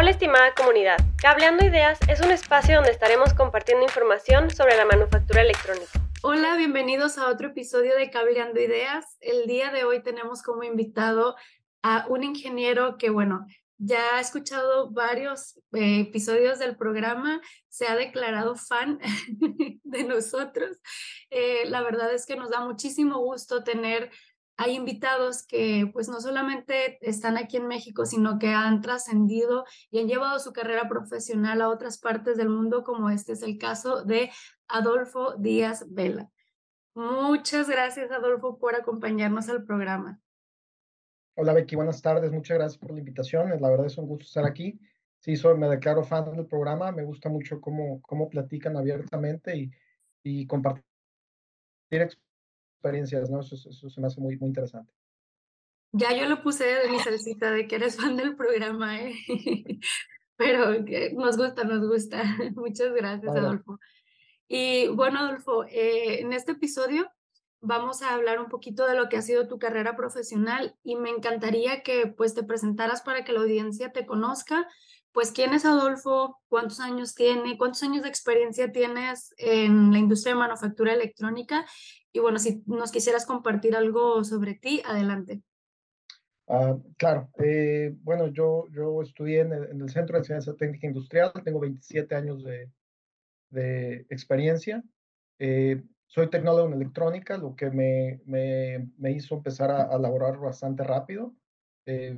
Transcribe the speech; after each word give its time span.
Hola 0.00 0.10
estimada 0.10 0.54
comunidad, 0.54 0.96
Cableando 1.20 1.66
Ideas 1.66 1.98
es 2.08 2.20
un 2.20 2.30
espacio 2.30 2.76
donde 2.76 2.92
estaremos 2.92 3.34
compartiendo 3.34 3.84
información 3.84 4.48
sobre 4.48 4.76
la 4.76 4.84
manufactura 4.84 5.42
electrónica. 5.42 5.90
Hola, 6.22 6.56
bienvenidos 6.56 7.18
a 7.18 7.28
otro 7.28 7.48
episodio 7.48 7.96
de 7.96 8.08
Cableando 8.08 8.60
Ideas. 8.60 9.16
El 9.20 9.48
día 9.48 9.72
de 9.72 9.82
hoy 9.82 10.00
tenemos 10.00 10.44
como 10.44 10.62
invitado 10.62 11.34
a 11.82 12.06
un 12.08 12.22
ingeniero 12.22 12.96
que, 12.96 13.10
bueno, 13.10 13.44
ya 13.76 14.14
ha 14.14 14.20
escuchado 14.20 14.88
varios 14.92 15.56
eh, 15.72 16.02
episodios 16.02 16.60
del 16.60 16.76
programa, 16.76 17.40
se 17.68 17.88
ha 17.88 17.96
declarado 17.96 18.54
fan 18.54 19.00
de 19.82 20.04
nosotros. 20.04 20.78
Eh, 21.30 21.64
la 21.66 21.82
verdad 21.82 22.14
es 22.14 22.24
que 22.24 22.36
nos 22.36 22.50
da 22.50 22.60
muchísimo 22.60 23.18
gusto 23.18 23.64
tener 23.64 24.12
hay 24.58 24.74
invitados 24.74 25.46
que 25.46 25.88
pues 25.92 26.08
no 26.08 26.20
solamente 26.20 26.98
están 27.00 27.38
aquí 27.38 27.56
en 27.56 27.68
México, 27.68 28.04
sino 28.04 28.40
que 28.40 28.48
han 28.48 28.82
trascendido 28.82 29.64
y 29.88 30.00
han 30.00 30.08
llevado 30.08 30.40
su 30.40 30.52
carrera 30.52 30.88
profesional 30.88 31.62
a 31.62 31.68
otras 31.68 31.98
partes 31.98 32.36
del 32.36 32.48
mundo, 32.48 32.82
como 32.82 33.08
este 33.08 33.32
es 33.32 33.42
el 33.42 33.56
caso 33.56 34.02
de 34.04 34.30
Adolfo 34.66 35.36
Díaz 35.36 35.86
Vela. 35.88 36.28
Muchas 36.94 37.70
gracias, 37.70 38.10
Adolfo, 38.10 38.58
por 38.58 38.74
acompañarnos 38.74 39.48
al 39.48 39.64
programa. 39.64 40.20
Hola, 41.36 41.52
Becky, 41.52 41.76
buenas 41.76 42.02
tardes. 42.02 42.32
Muchas 42.32 42.58
gracias 42.58 42.78
por 42.78 42.90
la 42.90 42.98
invitación. 42.98 43.48
La 43.60 43.70
verdad 43.70 43.86
es 43.86 43.96
un 43.96 44.08
gusto 44.08 44.24
estar 44.24 44.44
aquí. 44.44 44.80
Sí, 45.20 45.36
soy, 45.36 45.56
me 45.56 45.68
declaro 45.68 46.02
fan 46.02 46.32
del 46.32 46.46
programa. 46.46 46.90
Me 46.90 47.04
gusta 47.04 47.28
mucho 47.28 47.60
cómo, 47.60 48.02
cómo 48.02 48.28
platican 48.28 48.76
abiertamente 48.76 49.56
y, 49.56 49.70
y 50.24 50.48
compartir 50.48 50.82
experiencias, 51.90 52.27
¿no? 52.82 53.40
Eso, 53.40 53.54
eso, 53.54 53.90
se 53.90 54.00
me 54.00 54.06
hace 54.06 54.20
muy, 54.20 54.36
muy 54.36 54.48
interesante. 54.48 54.92
Ya 55.92 56.14
yo 56.14 56.28
lo 56.28 56.42
puse 56.42 56.64
de 56.64 56.90
mi 56.90 56.98
salsita 56.98 57.50
de 57.50 57.66
que 57.66 57.76
eres 57.76 57.96
fan 57.96 58.16
del 58.16 58.36
programa, 58.36 59.00
¿eh? 59.00 59.14
Pero 60.36 60.76
nos 61.14 61.36
gusta, 61.36 61.64
nos 61.64 61.86
gusta. 61.86 62.22
Muchas 62.54 62.92
gracias, 62.92 63.34
Adolfo. 63.34 63.78
Y 64.46 64.88
bueno, 64.88 65.18
Adolfo, 65.18 65.64
eh, 65.64 66.20
en 66.20 66.32
este 66.32 66.52
episodio 66.52 67.10
vamos 67.60 68.02
a 68.02 68.14
hablar 68.14 68.38
un 68.38 68.48
poquito 68.48 68.86
de 68.86 68.94
lo 68.94 69.08
que 69.08 69.16
ha 69.16 69.22
sido 69.22 69.48
tu 69.48 69.58
carrera 69.58 69.96
profesional 69.96 70.76
y 70.82 70.96
me 70.96 71.10
encantaría 71.10 71.82
que 71.82 72.06
pues 72.06 72.34
te 72.34 72.44
presentaras 72.44 73.02
para 73.02 73.24
que 73.24 73.32
la 73.32 73.40
audiencia 73.40 73.92
te 73.92 74.06
conozca. 74.06 74.68
Pues, 75.12 75.32
¿quién 75.32 75.52
es 75.54 75.64
Adolfo? 75.64 76.38
¿Cuántos 76.48 76.80
años 76.80 77.14
tiene? 77.14 77.58
¿Cuántos 77.58 77.82
años 77.82 78.02
de 78.02 78.08
experiencia 78.08 78.70
tienes 78.70 79.34
en 79.38 79.90
la 79.90 79.98
industria 79.98 80.34
de 80.34 80.40
manufactura 80.40 80.92
electrónica? 80.92 81.66
Y 82.12 82.20
bueno, 82.20 82.38
si 82.38 82.62
nos 82.66 82.90
quisieras 82.90 83.26
compartir 83.26 83.76
algo 83.76 84.24
sobre 84.24 84.54
ti, 84.54 84.82
adelante. 84.84 85.42
Ah, 86.50 86.78
claro, 86.96 87.30
eh, 87.38 87.94
bueno, 88.00 88.28
yo, 88.28 88.66
yo 88.70 89.02
estudié 89.02 89.40
en 89.40 89.52
el, 89.52 89.90
Centro 89.90 90.16
de 90.16 90.24
Ciencia 90.24 90.54
Técnica 90.54 90.86
Industrial, 90.86 91.30
tengo 91.44 91.60
27 91.60 92.14
años 92.14 92.42
de, 92.42 92.70
de 93.50 94.06
experiencia. 94.08 94.82
Eh, 95.38 95.82
soy 96.06 96.30
tecnólogo 96.30 96.68
en 96.68 96.74
electrónica, 96.74 97.36
lo 97.36 97.54
que 97.54 97.70
me, 97.70 98.22
me, 98.24 98.90
me 98.96 99.12
hizo 99.12 99.34
empezar 99.34 99.70
a, 99.70 99.82
a, 99.82 99.98
laborar 99.98 100.38
bastante 100.38 100.84
rápido. 100.84 101.34
Eh, 101.84 102.16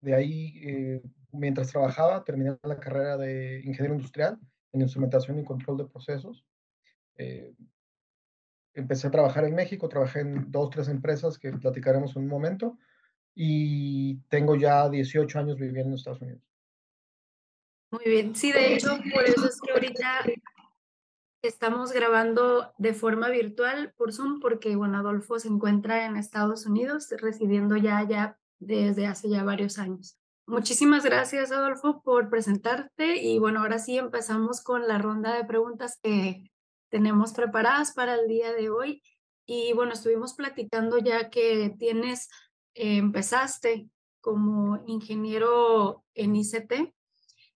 de 0.00 0.14
ahí, 0.14 1.02
mientras 1.32 1.72
trabajaba, 1.72 2.24
terminé 2.24 2.56
la 2.62 2.78
carrera 2.78 3.18
de 3.18 3.60
ingeniero 3.64 3.94
industrial 3.96 4.38
en 4.72 4.82
instrumentación 4.82 5.38
y 5.38 5.44
control 5.44 5.78
de 5.78 5.84
procesos 5.86 6.44
empecé 8.80 9.06
a 9.06 9.10
trabajar 9.10 9.44
en 9.44 9.54
México, 9.54 9.88
trabajé 9.88 10.20
en 10.20 10.50
dos, 10.50 10.70
tres 10.70 10.88
empresas 10.88 11.38
que 11.38 11.52
platicaremos 11.52 12.14
en 12.16 12.22
un 12.22 12.28
momento 12.28 12.78
y 13.34 14.16
tengo 14.28 14.56
ya 14.56 14.88
18 14.88 15.38
años 15.38 15.56
viviendo 15.56 15.90
en 15.90 15.94
Estados 15.94 16.22
Unidos. 16.22 16.42
Muy 17.90 18.04
bien, 18.04 18.34
sí, 18.34 18.52
de 18.52 18.74
hecho, 18.74 18.98
por 19.14 19.24
eso 19.24 19.48
es 19.48 19.60
que 19.60 19.72
ahorita 19.72 20.24
estamos 21.42 21.92
grabando 21.92 22.72
de 22.78 22.94
forma 22.94 23.28
virtual 23.28 23.92
por 23.96 24.12
Zoom, 24.12 24.40
porque, 24.40 24.74
bueno, 24.76 24.98
Adolfo 24.98 25.38
se 25.38 25.48
encuentra 25.48 26.04
en 26.06 26.16
Estados 26.16 26.66
Unidos, 26.66 27.08
residiendo 27.18 27.76
ya 27.76 28.02
ya 28.08 28.38
desde 28.58 29.06
hace 29.06 29.28
ya 29.28 29.44
varios 29.44 29.78
años. 29.78 30.18
Muchísimas 30.46 31.04
gracias, 31.04 31.52
Adolfo, 31.52 32.02
por 32.02 32.30
presentarte 32.30 33.16
y, 33.16 33.38
bueno, 33.38 33.60
ahora 33.60 33.78
sí 33.78 33.98
empezamos 33.98 34.62
con 34.62 34.86
la 34.86 34.98
ronda 34.98 35.36
de 35.36 35.44
preguntas 35.44 35.98
que 36.02 36.50
tenemos 36.88 37.32
preparadas 37.32 37.92
para 37.92 38.14
el 38.14 38.28
día 38.28 38.52
de 38.52 38.70
hoy. 38.70 39.02
Y 39.46 39.72
bueno, 39.74 39.92
estuvimos 39.92 40.34
platicando 40.34 40.98
ya 40.98 41.30
que 41.30 41.74
tienes, 41.78 42.28
eh, 42.74 42.96
empezaste 42.96 43.88
como 44.20 44.82
ingeniero 44.86 46.04
en 46.14 46.34
ICT, 46.34 46.92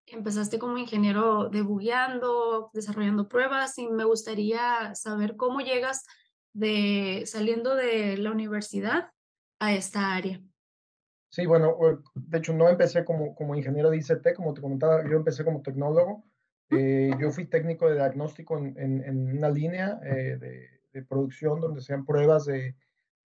empezaste 0.07 0.59
como 0.59 0.79
ingeniero 0.79 1.49
debugueando, 1.49 2.71
desarrollando 2.73 3.29
pruebas 3.29 3.77
y 3.79 3.89
me 3.89 4.05
gustaría 4.05 4.95
saber 4.95 5.37
cómo 5.37 5.61
llegas 5.61 6.05
de 6.53 7.25
saliendo 7.27 7.75
de 7.75 8.17
la 8.17 8.31
universidad 8.31 9.11
a 9.59 9.73
esta 9.73 10.15
área. 10.15 10.41
Sí, 11.29 11.47
bueno, 11.47 11.77
de 12.15 12.39
hecho 12.39 12.53
no 12.53 12.69
empecé 12.69 13.05
como, 13.05 13.35
como 13.37 13.55
ingeniero 13.55 13.91
de 13.91 13.99
ICT, 13.99 14.35
como 14.35 14.53
te 14.53 14.61
comentaba, 14.61 15.09
yo 15.09 15.17
empecé 15.17 15.45
como 15.45 15.63
tecnólogo 15.63 16.25
eh, 16.71 17.11
yo 17.19 17.31
fui 17.33 17.47
técnico 17.47 17.89
de 17.89 17.97
diagnóstico 17.97 18.57
en, 18.59 18.77
en, 18.79 19.37
una 19.37 19.51
línea 19.51 20.01
eh, 20.05 20.37
de, 20.37 20.69
de, 20.93 21.03
producción 21.05 21.61
donde 21.61 21.81
se 21.81 21.87
hacían 21.87 22.07
pruebas 22.07 22.45
de, 22.45 22.77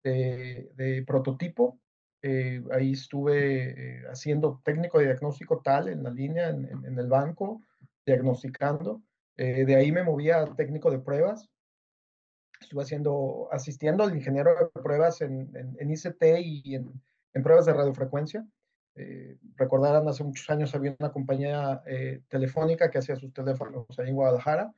de, 0.04 1.04
prototipo. 1.06 1.80
Eh, 2.22 2.64
ahí 2.72 2.94
estuve 2.94 4.04
haciendo 4.10 4.62
técnico 4.64 5.00
de 5.00 5.06
diagnóstico 5.06 5.62
tal 5.62 5.90
en 5.90 6.04
la 6.04 6.12
línea, 6.12 6.50
en, 6.50 6.66
en 6.86 6.98
el 6.98 7.08
banco, 7.08 7.62
diagnosticando. 8.06 9.02
de 9.36 9.76
ahí 9.76 9.92
me 9.92 10.04
movía 10.04 10.42
a 10.42 10.56
técnico 10.56 10.90
de 10.90 11.00
pruebas. 11.00 11.50
Estuve 12.62 12.84
haciendo, 12.84 13.50
asistiendo 13.52 14.04
al 14.04 14.16
ingeniero 14.16 14.56
de 14.56 14.82
pruebas 14.82 15.22
en, 15.22 15.52
en 15.78 15.92
ICT 15.92 16.24
y 16.42 16.76
en, 16.76 17.44
pruebas 17.44 17.66
de 17.66 17.74
radiofrecuencia. 17.74 18.48
Eh, 18.96 19.38
recordarán, 19.56 20.08
hace 20.08 20.24
muchos 20.24 20.50
años 20.50 20.74
había 20.74 20.96
una 20.98 21.12
compañía 21.12 21.82
eh, 21.86 22.22
telefónica 22.30 22.90
que 22.90 23.00
hacía 23.00 23.18
sus 23.18 23.34
teléfonos 23.34 23.86
ahí 24.00 24.10
en 24.10 24.16
Guadalajara. 24.16 24.74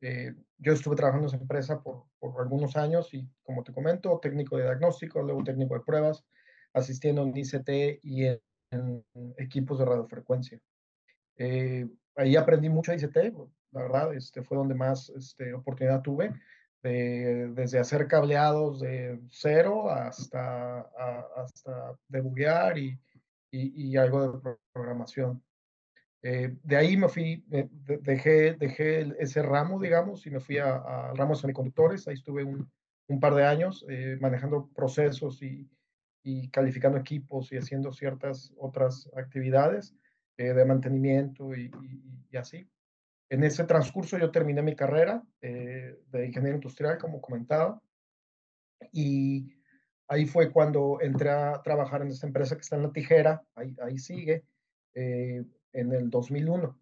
Eh, 0.00 0.34
yo 0.58 0.72
estuve 0.72 0.96
trabajando 0.96 1.28
en 1.28 1.34
esa 1.34 1.42
empresa 1.42 1.80
por, 1.80 2.06
por, 2.18 2.40
algunos 2.42 2.76
años 2.76 3.14
y, 3.14 3.28
como 3.44 3.62
te 3.62 3.72
comento, 3.72 4.18
técnico 4.20 4.56
de 4.56 4.64
diagnóstico, 4.64 5.22
luego 5.22 5.44
técnico 5.44 5.74
de 5.74 5.80
pruebas, 5.80 6.24
asistiendo 6.72 7.22
en 7.22 7.36
ICT 7.36 8.00
y 8.02 8.26
en, 8.26 8.40
equipos 9.36 9.78
de 9.78 9.84
radiofrecuencia. 9.84 10.58
ahí 12.16 12.36
aprendí 12.36 12.70
mucho 12.70 12.90
de 12.90 12.98
ICT, 12.98 13.16
la 13.72 13.82
verdad, 13.82 14.14
este, 14.14 14.42
fue 14.42 14.56
donde 14.56 14.74
más 14.74 15.10
este, 15.10 15.52
oportunidad 15.52 16.00
tuve, 16.00 16.32
de, 16.82 17.48
desde 17.54 17.78
hacer 17.78 18.08
cableados 18.08 18.80
de 18.80 19.20
cero 19.30 19.90
hasta, 19.90 20.80
hasta 21.36 21.98
debuguear 22.08 22.78
y, 22.78 22.98
y, 23.52 23.96
algo 23.96 24.32
de 24.32 24.56
programación. 24.72 25.42
Eh, 26.22 26.56
de 26.62 26.76
ahí 26.76 26.96
me 26.96 27.08
fui, 27.08 27.44
dejé, 27.48 28.54
dejé 28.54 29.12
ese 29.18 29.42
ramo, 29.42 29.80
digamos, 29.80 30.26
y 30.26 30.30
me 30.30 30.40
fui 30.40 30.58
a, 30.58 30.76
a 30.76 31.14
ramos 31.14 31.40
semiconductores. 31.40 32.08
Ahí 32.08 32.14
estuve 32.14 32.44
un, 32.44 32.70
un 33.08 33.20
par 33.20 33.34
de 33.34 33.44
años 33.44 33.84
eh, 33.88 34.16
manejando 34.20 34.70
procesos 34.74 35.42
y, 35.42 35.68
y, 36.22 36.48
calificando 36.48 36.98
equipos 36.98 37.52
y 37.52 37.58
haciendo 37.58 37.92
ciertas 37.92 38.52
otras 38.56 39.10
actividades 39.16 39.94
eh, 40.38 40.54
de 40.54 40.64
mantenimiento 40.64 41.54
y, 41.54 41.70
y, 42.30 42.36
así. 42.36 42.66
En 43.28 43.44
ese 43.44 43.64
transcurso 43.64 44.18
yo 44.18 44.30
terminé 44.30 44.62
mi 44.62 44.76
carrera 44.76 45.22
de 45.40 46.26
ingeniero 46.26 46.56
industrial, 46.56 46.98
como 46.98 47.22
comentaba, 47.22 47.80
y 48.92 49.61
Ahí 50.08 50.26
fue 50.26 50.50
cuando 50.50 50.98
entré 51.00 51.30
a 51.30 51.62
trabajar 51.62 52.02
en 52.02 52.08
esta 52.08 52.26
empresa 52.26 52.54
que 52.54 52.60
está 52.60 52.76
en 52.76 52.82
la 52.82 52.92
tijera, 52.92 53.42
ahí, 53.54 53.74
ahí 53.82 53.98
sigue, 53.98 54.44
eh, 54.94 55.42
en 55.72 55.92
el 55.92 56.10
2001. 56.10 56.78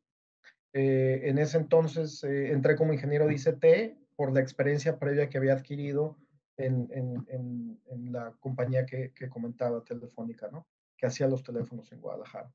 Eh, 0.72 1.20
en 1.24 1.38
ese 1.38 1.58
entonces 1.58 2.24
eh, 2.24 2.50
entré 2.52 2.76
como 2.76 2.92
ingeniero 2.92 3.26
de 3.26 3.34
ICT 3.34 4.16
por 4.16 4.32
la 4.32 4.40
experiencia 4.40 4.98
previa 4.98 5.28
que 5.28 5.38
había 5.38 5.52
adquirido 5.52 6.16
en, 6.56 7.78
la 8.12 8.32
compañía 8.40 8.84
que, 8.84 9.12
comentaba, 9.30 9.82
Telefónica, 9.84 10.48
¿no? 10.50 10.66
que 10.96 11.06
hacía 11.06 11.28
los 11.28 11.42
teléfonos 11.42 11.90
en 11.92 12.00
Guadalajara. 12.00 12.52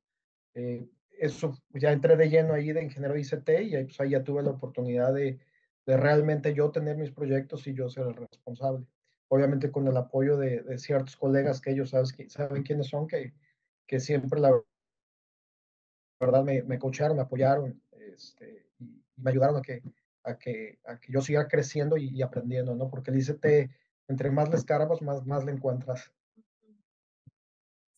eso, 1.17 1.57
ya 1.73 1.91
entré 1.91 2.15
de 2.17 2.29
lleno 2.29 2.53
ahí 2.53 2.71
de 2.71 2.83
ingeniero 2.83 3.15
de 3.15 3.21
ICT 3.21 3.50
y 3.62 3.83
pues, 3.85 4.00
ahí 4.00 4.12
ya 4.12 4.23
tuve 4.23 4.44
la 4.44 4.51
oportunidad 4.51 5.13
de 5.13 5.39
realmente 5.85 6.53
yo 6.53 6.69
tener 6.69 6.97
mis 6.97 7.12
proyectos 7.12 7.65
y 7.65 7.73
yo 7.73 7.89
ser 7.89 8.07
el 8.07 8.15
responsable 8.15 8.85
obviamente 9.27 9.72
con 9.72 9.88
el 9.88 9.98
apoyo 9.98 10.38
de, 10.38 10.77
ciertos 10.77 11.16
colegas 11.16 11.62
que 11.62 11.72
ellos 11.72 11.92
saben, 11.92 12.30
saben 12.30 12.63
quiénes 12.63 12.88
son, 12.88 13.07
que, 13.07 13.33
que 13.88 14.00
siempre 14.00 14.39
la 14.39 14.60
verdad 16.19 16.44
me, 16.44 16.63
me 16.63 16.80
coacharon, 16.80 17.18
me 17.18 17.24
apoyaron 17.24 17.81
este, 17.92 18.68
y, 18.80 19.04
me 19.18 19.31
ayudaron 19.31 19.57
a 19.57 19.62
que, 19.62 19.81
a 20.24 20.38
que, 20.38 20.80
a 20.86 21.00
que 21.00 21.12
yo 21.12 21.22
siga 21.22 21.48
creciendo 21.48 21.98
y, 21.98 22.22
aprendiendo, 22.22 22.75
¿no? 22.75 22.89
Porque 22.89 23.12
el 23.12 23.19
ICT, 23.19 23.72
entre 24.07 24.31
más 24.31 24.50
le 24.50 24.57
escarbas, 24.57 25.01
más, 25.01 25.25
más 25.25 25.45
le 25.45 25.51
encuentras. 25.51 26.12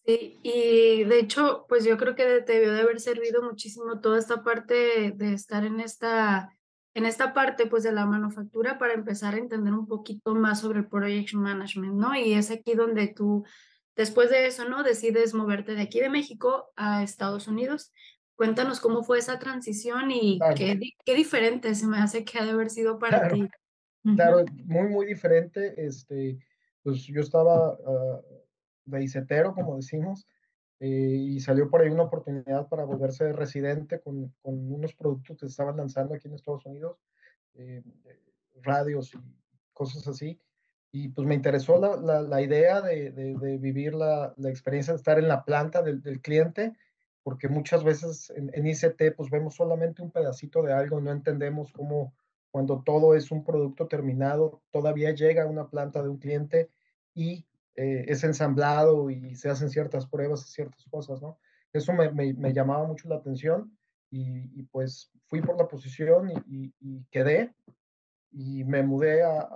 Sí, 0.05 0.39
y 0.41 1.03
de 1.03 1.19
hecho, 1.19 1.65
pues 1.67 1.83
yo 1.83 1.97
creo 1.97 2.15
que 2.15 2.41
te 2.41 2.53
debió 2.53 2.73
de 2.73 2.81
haber 2.81 3.01
servido 3.01 3.43
muchísimo 3.43 3.99
toda 3.99 4.19
esta 4.19 4.41
parte 4.41 5.11
de 5.11 5.33
estar 5.33 5.65
en 5.65 5.81
esta, 5.81 6.56
en 6.93 7.05
esta 7.05 7.33
parte 7.33 7.67
pues 7.67 7.83
de 7.83 7.91
la 7.91 8.05
manufactura 8.05 8.77
para 8.77 8.93
empezar 8.93 9.35
a 9.35 9.37
entender 9.37 9.73
un 9.73 9.87
poquito 9.87 10.33
más 10.35 10.61
sobre 10.61 10.79
el 10.79 10.87
project 10.87 11.33
management, 11.33 11.93
¿no? 11.93 12.15
Y 12.15 12.33
es 12.33 12.49
aquí 12.49 12.73
donde 12.73 13.07
tú, 13.07 13.45
después 13.95 14.29
de 14.29 14.47
eso, 14.47 14.67
¿no? 14.67 14.83
Decides 14.83 15.33
moverte 15.33 15.75
de 15.75 15.81
aquí 15.81 15.99
de 15.99 16.09
México 16.09 16.71
a 16.75 17.03
Estados 17.03 17.47
Unidos. 17.47 17.93
Cuéntanos 18.35 18.79
cómo 18.79 19.03
fue 19.03 19.19
esa 19.19 19.39
transición 19.39 20.11
y 20.11 20.39
qué, 20.55 20.79
qué 21.05 21.15
diferente 21.15 21.75
se 21.75 21.87
me 21.87 21.97
hace 21.97 22.23
que 22.23 22.39
ha 22.39 22.45
de 22.45 22.51
haber 22.51 22.69
sido 22.69 22.99
para 22.99 23.27
ti. 23.27 23.47
Claro, 24.15 24.45
muy, 24.65 24.89
muy 24.89 25.05
diferente. 25.05 25.73
Este, 25.77 26.37
pues 26.83 27.03
yo 27.03 27.21
estaba 27.21 27.73
uh, 27.73 28.23
de 28.85 29.03
ICETero, 29.03 29.53
como 29.53 29.75
decimos, 29.75 30.25
y 30.79 31.39
salió 31.39 31.69
por 31.69 31.81
ahí 31.81 31.89
una 31.89 32.03
oportunidad 32.03 32.67
para 32.67 32.83
volverse 32.83 33.33
residente 33.33 33.99
con, 33.99 34.33
con, 34.41 34.71
unos 34.71 34.93
productos 34.93 35.37
que 35.37 35.45
estaban 35.47 35.77
lanzando 35.77 36.13
aquí 36.13 36.27
en 36.27 36.35
Estados 36.35 36.65
Unidos, 36.65 36.97
eh, 37.55 37.81
radios 38.61 39.13
y 39.13 39.17
cosas 39.73 40.07
así. 40.07 40.39
Y 40.91 41.09
pues 41.09 41.27
me 41.27 41.35
interesó 41.35 41.79
la, 41.79 42.21
la, 42.21 42.41
idea 42.41 42.81
de, 42.81 43.11
de, 43.11 43.57
vivir 43.57 43.93
la, 43.93 44.33
la, 44.37 44.49
experiencia 44.49 44.93
de 44.93 44.97
estar 44.97 45.19
en 45.19 45.27
la 45.27 45.43
planta 45.43 45.81
del, 45.81 46.01
del 46.01 46.21
cliente, 46.21 46.73
porque 47.23 47.49
muchas 47.49 47.83
veces 47.83 48.31
en, 48.35 48.51
en, 48.53 48.67
ICT 48.67 49.15
pues 49.15 49.29
vemos 49.29 49.55
solamente 49.55 50.01
un 50.01 50.11
pedacito 50.11 50.61
de 50.63 50.73
algo, 50.73 51.01
no 51.01 51.11
entendemos 51.11 51.71
cómo 51.73 52.13
cuando 52.51 52.81
todo 52.83 53.15
es 53.15 53.31
un 53.31 53.43
producto 53.43 53.87
terminado, 53.87 54.61
todavía 54.71 55.11
llega 55.11 55.43
a 55.43 55.47
una 55.47 55.69
planta 55.69 56.01
de 56.01 56.09
un 56.09 56.17
cliente 56.17 56.69
y 57.13 57.45
eh, 57.77 58.05
es 58.07 58.23
ensamblado 58.23 59.11
y 59.11 59.35
se 59.35 59.49
hacen 59.49 59.69
ciertas 59.69 60.07
pruebas 60.07 60.43
y 60.47 60.51
ciertas 60.51 60.83
cosas, 60.89 61.21
¿no? 61.21 61.39
Eso 61.71 61.93
me, 61.93 62.11
me, 62.11 62.51
llamaba 62.51 62.87
mucho 62.87 63.07
la 63.07 63.17
atención 63.17 63.77
y, 64.09 64.59
y, 64.59 64.63
pues 64.63 65.11
fui 65.27 65.41
por 65.41 65.57
la 65.57 65.67
posición 65.67 66.31
y, 66.47 67.03
quedé 67.11 67.53
y 68.31 68.63
me 68.63 68.81
mudé 68.81 69.21
a, 69.23 69.47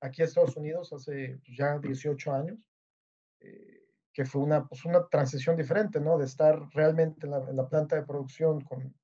aquí 0.00 0.20
a 0.20 0.26
Estados 0.26 0.58
Unidos 0.58 0.92
hace 0.92 1.40
pues, 1.42 1.56
ya 1.56 1.78
18 1.78 2.32
años, 2.34 2.70
eh, 3.40 3.86
que 4.12 4.26
fue 4.26 4.42
una, 4.42 4.66
pues 4.66 4.84
una 4.84 5.06
transición 5.08 5.56
diferente, 5.56 6.00
¿no? 6.00 6.18
De 6.18 6.26
estar 6.26 6.60
realmente 6.74 7.24
en 7.24 7.30
la, 7.30 7.38
en 7.48 7.56
la 7.56 7.66
planta 7.66 7.96
de 7.96 8.02
producción 8.02 8.60
con, 8.60 8.94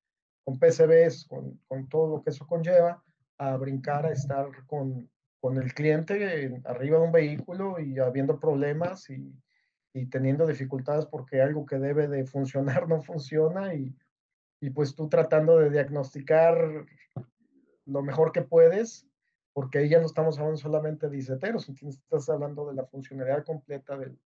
con 0.44 0.58
PCBs, 0.58 1.24
con, 1.28 1.58
con, 1.66 1.88
todo 1.88 2.16
lo 2.16 2.22
que 2.22 2.28
eso 2.28 2.46
conlleva, 2.46 3.02
a 3.38 3.56
brincar 3.56 4.04
a 4.04 4.12
estar 4.12 4.48
con, 4.66 5.10
con 5.40 5.56
el 5.56 5.72
cliente 5.72 6.60
arriba 6.64 6.98
de 6.98 7.04
un 7.04 7.12
vehículo 7.12 7.80
y 7.80 7.98
habiendo 7.98 8.38
problemas 8.38 9.08
y, 9.10 9.34
y, 9.94 10.06
teniendo 10.06 10.46
dificultades 10.46 11.06
porque 11.06 11.40
algo 11.40 11.64
que 11.64 11.78
debe 11.78 12.08
de 12.08 12.26
funcionar 12.26 12.86
no 12.88 13.02
funciona 13.02 13.74
y, 13.74 13.96
y 14.60 14.70
pues 14.70 14.94
tú 14.94 15.08
tratando 15.08 15.58
de 15.58 15.70
diagnosticar 15.70 16.86
lo 17.86 18.02
mejor 18.02 18.32
que 18.32 18.42
puedes, 18.42 19.06
porque 19.52 19.78
ahí 19.78 19.88
ya 19.88 19.98
no 19.98 20.06
estamos 20.06 20.38
hablando 20.38 20.58
solamente 20.58 21.08
de 21.08 21.18
iceteros, 21.18 21.68
estás 21.68 22.28
hablando 22.28 22.68
de 22.68 22.74
la 22.74 22.86
funcionalidad 22.86 23.44
completa 23.44 23.96
del, 23.96 24.18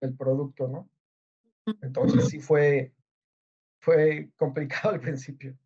del 0.00 0.16
producto, 0.16 0.66
¿no? 0.66 0.88
Entonces 1.82 2.28
sí 2.28 2.40
fue, 2.40 2.92
fue 3.80 4.30
complicado 4.36 4.94
al 4.94 5.00
principio. 5.00 5.56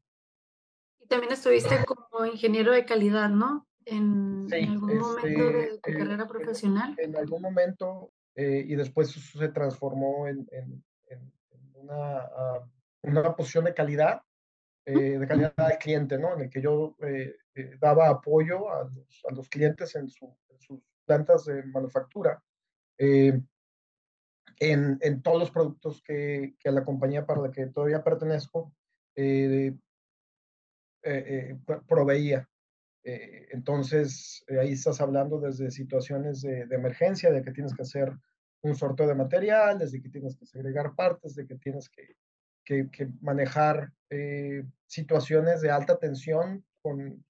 Y 1.00 1.06
también 1.06 1.32
estuviste 1.32 1.85
como 1.85 2.26
ingeniero 2.26 2.73
de 2.73 2.85
calidad, 2.85 3.31
¿no? 3.31 3.67
En, 3.87 4.47
sí, 4.50 4.56
en 4.56 4.71
algún 4.71 4.91
este, 4.91 5.00
momento 5.00 5.59
de 5.59 5.79
tu 5.83 5.91
eh, 5.91 5.94
carrera 5.94 6.27
profesional. 6.27 6.94
En, 6.99 7.17
algún 7.17 7.41
momento, 7.41 8.12
eh, 8.35 8.65
y 8.67 8.75
después 8.75 9.17
eso 9.17 9.38
se 9.38 9.49
transformó 9.49 10.27
en, 10.27 10.47
en, 10.50 10.85
en 11.06 11.33
una, 11.75 12.25
uh, 12.25 12.69
una 13.03 13.37
posición 13.37 13.65
de 13.65 13.75
calidad, 13.75 14.21
eh, 14.85 15.19
de 15.19 15.27
calidad 15.27 15.55
de 15.56 15.79
cliente, 15.79 16.19
¿no? 16.19 16.35
En 16.35 16.43
el 16.43 16.50
que 16.50 16.61
yo 16.61 16.97
eh, 17.00 17.35
eh, 17.55 17.77
daba 17.81 18.09
apoyo 18.09 18.71
a 18.71 18.85
los, 18.85 19.25
a 19.29 19.35
los 19.35 19.49
clientes 19.49 19.94
en, 19.97 20.09
su, 20.09 20.27
en, 20.49 20.61
sus 20.61 20.81
plantas 21.05 21.44
de 21.44 21.62
manufactura. 21.65 22.43
En, 22.99 23.49
en, 24.59 25.23
todos 25.23 25.38
los 25.41 25.50
productos 25.50 26.03
que, 26.03 26.55
que, 26.59 26.71
la 26.71 26.85
compañía 26.85 27.27
para 27.27 27.43
la 27.43 27.50
que 27.50 27.67
todavía 27.67 28.03
pertenezco 28.03 28.73
proveía. 31.87 32.49
Eh, 33.08 33.47
entonces, 33.53 34.44
eh, 34.49 34.58
ahí 34.58 34.73
estás 34.73 35.00
hablando 35.00 35.38
desde 35.38 35.70
situaciones 35.70 36.43
de, 36.43 36.67
de, 36.67 36.75
emergencia, 36.75 37.31
de 37.31 37.41
que 37.41 37.53
tienes 37.53 37.73
que 37.73 37.82
hacer 37.82 38.12
un 38.62 38.75
sorteo 38.75 39.06
de 39.06 39.14
materiales, 39.14 39.93
de 39.93 40.03
que 40.03 40.08
tienes 40.08 40.37
que 40.37 40.44
segregar 40.44 40.97
partes, 40.97 41.37
de 41.37 41.47
que 41.47 41.55
tienes 41.55 41.88
que, 41.88 42.17
que, 42.64 42.91
que 42.91 43.08
manejar 43.20 43.93
eh, 44.11 44.64
situaciones 44.87 45.61
de 45.61 45.70
alta 45.70 46.00
tensión 46.00 46.64
con, 46.82 47.25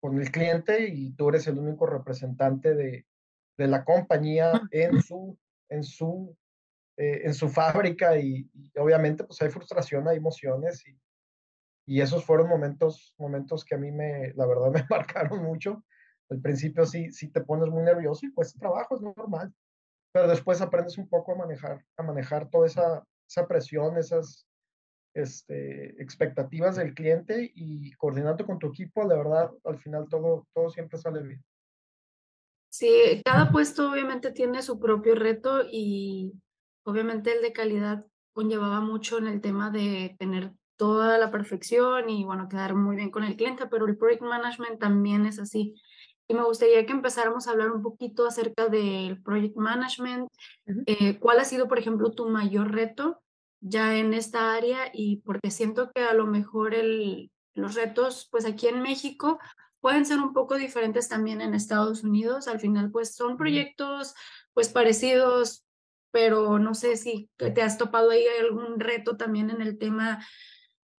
con, 0.00 0.20
el 0.20 0.32
cliente 0.32 0.88
y 0.88 1.12
tú 1.12 1.28
eres 1.28 1.46
el 1.46 1.56
único 1.56 1.86
representante 1.86 2.74
de, 2.74 3.06
de 3.56 3.66
la 3.68 3.84
compañía 3.84 4.60
en 4.72 5.00
su, 5.00 5.38
en 5.68 5.84
su, 5.84 6.36
eh, 6.96 7.20
en 7.26 7.34
su 7.34 7.48
fábrica 7.48 8.18
y, 8.18 8.50
y, 8.52 8.76
obviamente 8.76 9.22
pues 9.22 9.40
hay 9.40 9.50
frustración, 9.50 10.08
hay 10.08 10.16
emociones 10.16 10.84
y, 10.84 10.98
y 11.86 12.00
esos 12.00 12.24
fueron 12.24 12.48
momentos, 12.48 13.14
momentos 13.18 13.64
que 13.64 13.74
a 13.74 13.78
mí 13.78 13.90
me, 13.90 14.32
la 14.34 14.46
verdad, 14.46 14.70
me 14.72 14.86
marcaron 14.88 15.42
mucho. 15.42 15.84
Al 16.30 16.40
principio 16.40 16.86
sí, 16.86 17.10
sí 17.12 17.28
te 17.28 17.42
pones 17.42 17.68
muy 17.68 17.82
nervioso 17.82 18.26
y 18.26 18.30
pues 18.30 18.54
trabajo 18.54 18.96
es 18.96 19.02
normal, 19.02 19.52
pero 20.12 20.28
después 20.28 20.60
aprendes 20.60 20.96
un 20.96 21.08
poco 21.08 21.32
a 21.32 21.36
manejar, 21.36 21.84
a 21.96 22.02
manejar 22.02 22.48
toda 22.48 22.66
esa, 22.66 23.04
esa 23.28 23.46
presión, 23.46 23.98
esas 23.98 24.46
este, 25.14 26.02
expectativas 26.02 26.76
del 26.76 26.94
cliente 26.94 27.52
y 27.54 27.92
coordinando 27.94 28.46
con 28.46 28.58
tu 28.58 28.68
equipo, 28.68 29.04
la 29.04 29.16
verdad, 29.16 29.50
al 29.64 29.78
final 29.78 30.08
todo, 30.08 30.46
todo 30.54 30.70
siempre 30.70 30.98
sale 30.98 31.22
bien. 31.22 31.44
Sí, 32.70 33.20
cada 33.22 33.50
puesto 33.50 33.90
obviamente 33.90 34.32
tiene 34.32 34.62
su 34.62 34.80
propio 34.80 35.14
reto 35.14 35.60
y 35.70 36.32
obviamente 36.86 37.36
el 37.36 37.42
de 37.42 37.52
calidad 37.52 38.06
conllevaba 38.32 38.80
mucho 38.80 39.18
en 39.18 39.26
el 39.26 39.42
tema 39.42 39.70
de 39.70 40.16
tener 40.18 40.54
toda 40.76 41.18
la 41.18 41.30
perfección 41.30 42.10
y 42.10 42.24
bueno, 42.24 42.48
quedar 42.48 42.74
muy 42.74 42.96
bien 42.96 43.10
con 43.10 43.24
el 43.24 43.36
cliente, 43.36 43.66
pero 43.66 43.86
el 43.86 43.96
project 43.96 44.22
management 44.22 44.80
también 44.80 45.26
es 45.26 45.38
así. 45.38 45.74
Y 46.28 46.34
me 46.34 46.44
gustaría 46.44 46.86
que 46.86 46.92
empezáramos 46.92 47.46
a 47.46 47.50
hablar 47.50 47.70
un 47.70 47.82
poquito 47.82 48.26
acerca 48.26 48.68
del 48.68 49.22
project 49.22 49.56
management. 49.56 50.28
Uh 50.66 50.72
-huh. 50.72 50.84
eh, 50.86 51.18
¿Cuál 51.18 51.40
ha 51.40 51.44
sido, 51.44 51.68
por 51.68 51.78
ejemplo, 51.78 52.12
tu 52.12 52.28
mayor 52.28 52.72
reto 52.72 53.22
ya 53.60 53.96
en 53.96 54.14
esta 54.14 54.54
área? 54.54 54.90
Y 54.92 55.18
porque 55.18 55.50
siento 55.50 55.90
que 55.94 56.02
a 56.02 56.14
lo 56.14 56.26
mejor 56.26 56.74
el, 56.74 57.30
los 57.54 57.74
retos, 57.74 58.28
pues 58.30 58.44
aquí 58.46 58.68
en 58.68 58.80
México, 58.82 59.38
pueden 59.80 60.06
ser 60.06 60.20
un 60.20 60.32
poco 60.32 60.56
diferentes 60.56 61.08
también 61.08 61.40
en 61.40 61.54
Estados 61.54 62.04
Unidos. 62.04 62.48
Al 62.48 62.60
final, 62.60 62.90
pues 62.90 63.14
son 63.14 63.36
proyectos 63.36 64.14
pues 64.54 64.68
parecidos, 64.68 65.64
pero 66.12 66.58
no 66.58 66.74
sé 66.74 66.96
si 66.96 67.28
te 67.36 67.62
has 67.62 67.78
topado 67.78 68.10
ahí 68.10 68.24
algún 68.40 68.78
reto 68.78 69.16
también 69.16 69.50
en 69.50 69.60
el 69.60 69.76
tema 69.78 70.24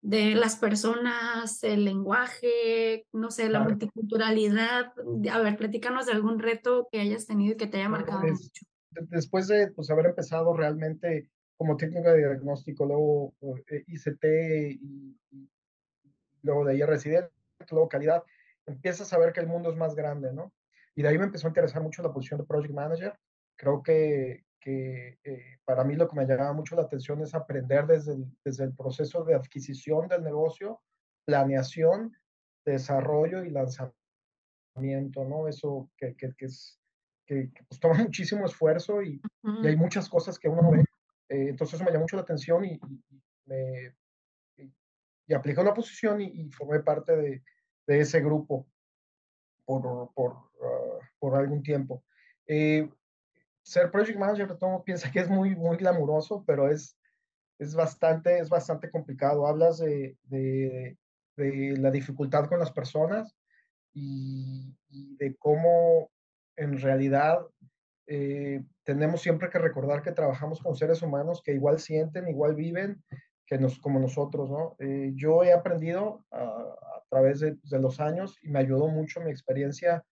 de 0.03 0.35
las 0.35 0.57
personas, 0.57 1.63
el 1.63 1.85
lenguaje, 1.85 3.07
no 3.13 3.31
sé, 3.31 3.43
la 3.43 3.59
claro. 3.59 3.69
multiculturalidad. 3.69 4.93
A 5.31 5.39
ver, 5.39 5.57
platícanos 5.57 6.05
de 6.05 6.11
algún 6.11 6.39
reto 6.39 6.89
que 6.91 6.99
hayas 6.99 7.25
tenido 7.25 7.53
y 7.53 7.57
que 7.57 7.67
te 7.67 7.77
haya 7.77 7.87
marcado 7.87 8.19
mucho. 8.19 8.49
Después 8.91 9.47
de 9.47 9.71
pues, 9.71 9.89
haber 9.89 10.07
empezado 10.07 10.53
realmente 10.55 11.29
como 11.55 11.77
técnica 11.77 12.11
de 12.11 12.17
diagnóstico, 12.19 12.85
luego 12.85 13.33
eh, 13.71 13.85
ICT 13.87 14.25
y, 14.81 15.17
y, 15.31 15.49
luego 16.41 16.65
de 16.65 16.73
ahí 16.73 16.83
residente, 16.83 17.31
luego 17.71 17.87
calidad, 17.87 18.23
empiezas 18.65 19.13
a 19.13 19.17
ver 19.17 19.31
que 19.31 19.39
el 19.39 19.47
mundo 19.47 19.71
es 19.71 19.77
más 19.77 19.95
grande, 19.95 20.33
¿no? 20.33 20.51
Y 20.95 21.01
de 21.01 21.07
ahí 21.07 21.17
me 21.17 21.23
empezó 21.23 21.47
a 21.47 21.51
interesar 21.51 21.81
mucho 21.81 22.03
la 22.03 22.11
posición 22.11 22.41
de 22.41 22.45
Project 22.45 22.73
Manager. 22.73 23.17
Creo 23.55 23.81
que, 23.81 24.43
que 24.63 25.19
eh, 25.25 25.57
para 25.65 25.83
mí 25.83 25.95
lo 25.95 26.07
que 26.07 26.15
me 26.15 26.25
llamaba 26.25 26.53
mucho 26.53 26.77
la 26.77 26.83
atención 26.83 27.21
es 27.21 27.35
aprender 27.35 27.85
desde 27.85 28.13
el, 28.13 28.25
desde 28.45 28.63
el 28.63 28.73
proceso 28.73 29.25
de 29.25 29.35
adquisición 29.35 30.07
del 30.07 30.23
negocio, 30.23 30.81
planeación, 31.25 32.15
desarrollo 32.65 33.43
y 33.43 33.49
lanzamiento, 33.49 35.25
¿no? 35.25 35.49
Eso 35.49 35.91
que, 35.97 36.15
que, 36.15 36.33
que 36.37 36.45
es, 36.45 36.79
que, 37.27 37.51
que 37.51 37.63
pues, 37.65 37.79
toma 37.81 37.95
muchísimo 37.95 38.45
esfuerzo 38.45 39.01
y, 39.01 39.17
uh 39.43 39.49
-huh. 39.49 39.65
y, 39.65 39.67
hay 39.67 39.75
muchas 39.75 40.07
cosas 40.07 40.39
que 40.39 40.47
uno 40.47 40.61
no 40.61 40.71
ve. 40.71 40.85
Eh, 41.29 41.49
entonces 41.49 41.73
eso 41.75 41.83
me 41.83 41.91
llamó 41.91 42.03
mucho 42.03 42.15
la 42.15 42.21
atención 42.21 42.63
y, 42.63 42.79
y 43.09 43.21
me, 43.45 43.93
y, 45.27 45.33
apliqué 45.33 45.59
una 45.59 45.73
posición 45.73 46.21
y, 46.21 46.49
formé 46.51 46.79
parte 46.79 47.17
de, 47.17 47.43
de, 47.85 47.99
ese 47.99 48.21
grupo 48.21 48.65
por, 49.65 50.13
por, 50.13 50.31
uh, 50.31 50.99
por 51.19 51.35
algún 51.35 51.61
tiempo. 51.63 52.05
Eh, 52.47 52.89
ser 53.63 53.89
project 53.89 54.19
manager, 54.19 54.57
todo 54.57 54.83
piensa 54.83 55.11
que 55.11 55.19
es 55.19 55.29
muy, 55.29 55.55
muy 55.55 55.77
glamuroso, 55.77 56.43
pero 56.45 56.69
es, 56.69 56.97
es, 57.57 57.73
bastante, 57.73 58.39
es 58.39 58.49
bastante 58.49 58.91
complicado. 58.91 59.47
Hablas 59.47 59.79
de, 59.79 60.17
de, 60.23 60.97
de 61.37 61.77
la 61.77 61.89
dificultad 61.89 62.47
con 62.47 62.59
las 62.59 62.71
personas 62.71 63.35
y, 63.93 64.75
y, 64.89 65.15
de 65.17 65.35
cómo 65.37 66.11
en 66.57 66.79
realidad 66.79 67.39
eh, 68.07 68.63
tenemos 68.83 69.21
siempre 69.21 69.49
que 69.49 69.59
recordar 69.59 70.01
que 70.01 70.11
trabajamos 70.11 70.61
con 70.61 70.75
seres 70.75 71.01
humanos 71.01 71.41
que 71.43 71.53
igual 71.53 71.79
sienten, 71.79 72.27
igual 72.27 72.55
viven 72.55 73.01
que 73.45 73.57
nos, 73.57 73.79
como 73.79 73.99
nosotros, 73.99 74.49
¿no? 74.49 74.75
Eh, 74.79 75.11
yo 75.15 75.43
he 75.43 75.53
aprendido 75.53 76.25
a, 76.31 76.43
a 76.43 77.03
través 77.09 77.39
de, 77.39 77.57
de, 77.63 77.79
los 77.79 77.99
años 77.99 78.37
y 78.41 78.49
me 78.49 78.59
ayudó 78.59 78.87
mucho 78.87 79.21
mi 79.21 79.31
experiencia 79.31 80.03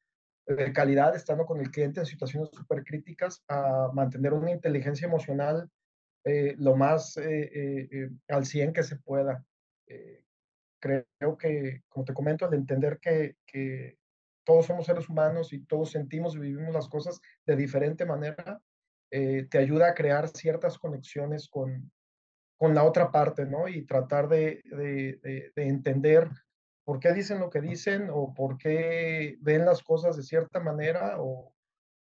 de 0.45 0.74
calidad 0.74 1.15
estando 1.15 1.45
con 1.45 1.60
el 1.60 1.71
cliente 1.71 2.00
en 2.00 2.05
situaciones 2.05 2.50
súper 2.51 2.83
críticas 2.83 3.43
a 3.48 3.89
mantener 3.93 4.33
una 4.33 4.51
inteligencia 4.51 5.07
emocional 5.07 5.69
eh, 6.24 6.55
lo 6.57 6.75
más 6.75 7.17
eh, 7.17 7.88
eh, 7.91 8.10
al 8.27 8.45
100 8.45 8.74
que 8.74 8.83
se 8.83 8.98
pueda. 8.98 9.43
creo 10.79 11.38
que, 11.38 11.83
como 11.89 12.05
te 12.05 12.13
comento, 12.13 12.45
al 12.45 12.53
entender 12.53 13.00
que, 13.00 13.36
que, 13.45 13.98
todos 14.43 14.65
somos 14.65 14.88
seres 14.88 15.07
humanos 15.07 15.53
y 15.53 15.63
todos 15.65 15.91
sentimos 15.91 16.36
y 16.36 16.39
vivimos 16.39 16.74
las 16.74 16.89
cosas 16.89 17.21
de 17.45 17.55
diferente 17.55 18.05
manera, 18.05 18.60
te 19.12 19.57
ayuda 19.57 19.89
a 19.89 19.93
crear 19.93 20.27
ciertas 20.29 20.79
conexiones 20.79 21.48
con, 21.48 21.91
con 22.57 22.74
la 22.74 22.83
otra 22.83 23.12
parte, 23.12 23.45
¿no? 23.45 23.67
Y 23.67 23.86
tratar 23.86 24.27
de, 24.27 24.62
de, 24.65 25.19
de, 25.21 25.51
de 25.55 25.67
entender 25.67 26.27
por 26.83 27.00
qué 27.00 27.13
dicen 27.13 27.39
lo 27.39 27.50
que 27.50 27.61
dicen 27.61 28.09
o 28.11 28.33
por 28.33 28.57
qué 28.57 29.38
ven 29.41 29.65
las 29.65 29.83
cosas 29.83 30.17
de 30.17 30.23
cierta 30.23 30.59
manera 30.59 31.15
o, 31.19 31.53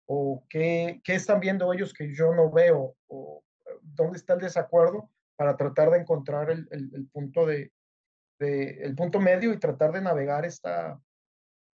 o 0.07 0.45
qué, 0.49 1.01
qué, 1.05 1.15
están 1.15 1.41
viendo 1.41 1.73
ellos 1.73 1.93
que 1.93 2.15
yo 2.15 2.35
no 2.35 2.51
veo 2.51 2.97
o 3.09 3.45
dónde 3.83 4.19
está 4.19 4.35
el 4.35 4.41
desacuerdo 4.41 5.11
para 5.37 5.57
tratar 5.57 5.91
de 5.91 5.99
encontrar 5.99 6.51
el, 6.51 6.69
el, 6.71 6.91
el 6.95 7.07
punto 7.09 7.47
de, 7.47 7.73
de, 8.39 8.83
el 8.83 8.95
punto 8.95 9.21
medio 9.21 9.53
y 9.53 9.59
tratar 9.59 9.93
de 9.93 10.01
navegar 10.01 10.45
esta, 10.45 11.01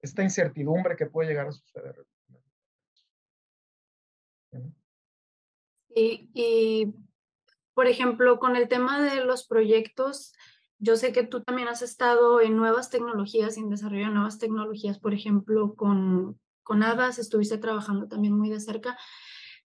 esta 0.00 0.22
incertidumbre 0.22 0.96
que 0.96 1.06
puede 1.06 1.28
llegar 1.28 1.48
a 1.48 1.52
suceder. 1.52 2.04
Y, 5.94 6.30
y, 6.34 6.94
por 7.74 7.86
ejemplo, 7.86 8.38
con 8.38 8.56
el 8.56 8.68
tema 8.68 9.02
de 9.02 9.24
los 9.24 9.46
proyectos, 9.46 10.34
yo 10.78 10.96
sé 10.96 11.12
que 11.12 11.22
tú 11.22 11.42
también 11.42 11.68
has 11.68 11.82
estado 11.82 12.40
en 12.40 12.56
nuevas 12.56 12.90
tecnologías, 12.90 13.56
en 13.56 13.70
desarrollo 13.70 14.06
de 14.06 14.12
nuevas 14.12 14.38
tecnologías, 14.38 14.98
por 14.98 15.14
ejemplo, 15.14 15.74
con, 15.74 16.38
con 16.62 16.82
Adas, 16.82 17.18
estuviste 17.18 17.58
trabajando 17.58 18.08
también 18.08 18.36
muy 18.36 18.50
de 18.50 18.60
cerca. 18.60 18.98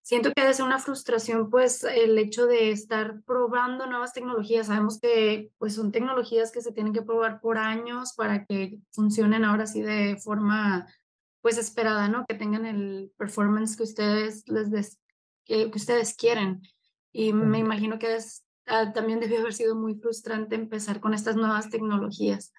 Siento 0.03 0.31
que 0.33 0.41
debe 0.41 0.53
ser 0.53 0.65
una 0.65 0.79
frustración, 0.79 1.49
pues, 1.49 1.83
el 1.83 2.17
hecho 2.17 2.47
de 2.47 2.71
estar 2.71 3.21
probando 3.23 3.85
nuevas 3.85 4.13
tecnologías. 4.13 4.67
Sabemos 4.67 4.99
que, 4.99 5.51
pues, 5.59 5.75
son 5.75 5.91
tecnologías 5.91 6.51
que 6.51 6.61
se 6.61 6.71
tienen 6.71 6.93
que 6.93 7.03
probar 7.03 7.39
por 7.39 7.57
años 7.57 8.13
para 8.13 8.45
que 8.45 8.79
funcionen 8.91 9.45
ahora 9.45 9.67
sí 9.67 9.81
de 9.81 10.17
forma, 10.17 10.87
pues, 11.41 11.57
esperada, 11.57 12.07
¿no? 12.07 12.25
Que 12.25 12.35
tengan 12.35 12.65
el 12.65 13.11
performance 13.17 13.77
que 13.77 13.83
ustedes 13.83 14.47
les 14.47 14.71
des, 14.71 14.99
que, 15.45 15.69
que 15.69 15.77
ustedes 15.77 16.15
quieren. 16.15 16.61
Y 17.11 17.33
me 17.33 17.59
imagino 17.59 17.99
que 17.99 18.15
es 18.15 18.43
ah, 18.67 18.91
también 18.93 19.19
debió 19.19 19.39
haber 19.39 19.53
sido 19.53 19.75
muy 19.75 19.95
frustrante 19.95 20.55
empezar 20.55 20.99
con 20.99 21.13
estas 21.13 21.35
nuevas 21.35 21.69
tecnologías. 21.69 22.53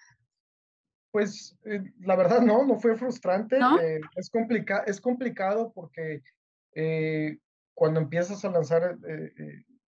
Pues 1.10 1.58
eh, 1.64 1.82
la 2.00 2.16
verdad 2.16 2.40
no, 2.40 2.64
no 2.66 2.78
fue 2.78 2.96
frustrante. 2.96 3.58
¿No? 3.58 3.78
Eh, 3.80 4.00
es, 4.16 4.30
complica 4.30 4.82
es 4.86 5.00
complicado 5.00 5.72
porque 5.74 6.22
eh, 6.74 7.38
cuando 7.74 8.00
empiezas 8.00 8.44
a 8.44 8.50
lanzar 8.50 8.98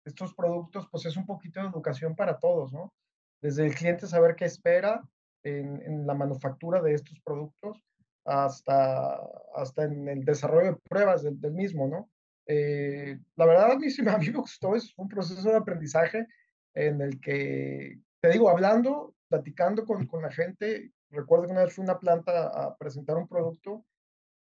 estos 0.05 0.35
productos, 0.35 0.87
pues 0.91 1.07
es 1.07 1.17
un 1.17 1.25
poquito 1.25 1.61
de 1.61 1.69
educación 1.69 2.15
para 2.15 2.39
todos, 2.39 2.73
¿no? 2.73 2.93
Desde 3.41 3.67
el 3.67 3.75
cliente 3.75 4.07
saber 4.07 4.37
qué 4.37 4.45
espera 4.45 5.03
en, 5.43 5.81
en 5.83 6.07
la 6.07 6.15
manufactura 6.15 6.83
de 6.83 6.95
estos 6.95 7.19
productos 7.21 7.83
hasta, 8.25 9.21
hasta 9.55 9.85
en 9.85 10.09
el 10.09 10.25
desarrollo 10.25 10.73
de 10.73 10.81
pruebas 10.89 11.23
del, 11.23 11.41
del 11.41 11.53
mismo, 11.53 11.87
¿no? 11.87 12.11
Eh, 12.47 13.19
la 13.37 13.47
verdad, 13.47 13.73
a 13.73 13.77
mí, 13.79 13.91
sí, 13.91 14.03
a 14.07 14.19
mí 14.19 14.31
me 14.31 14.39
gustó, 14.39 14.77
es 14.77 14.93
un 14.97 15.09
proceso 15.09 15.49
de 15.49 15.57
aprendizaje 15.57 16.27
en 16.75 17.01
el 17.01 17.21
que, 17.21 17.99
te 18.21 18.29
digo, 18.31 18.51
hablando, 18.51 19.15
platicando 19.29 19.85
con, 19.85 20.07
con 20.07 20.23
la 20.23 20.31
gente, 20.31 20.93
recuerdo 21.11 21.47
que 21.47 21.53
una 21.53 21.65
vez 21.65 21.75
fui 21.75 21.83
a 21.83 21.91
una 21.91 22.01
planta 22.01 22.49
a 22.49 22.77
presentar 22.77 23.17
un 23.17 23.29
producto 23.29 23.85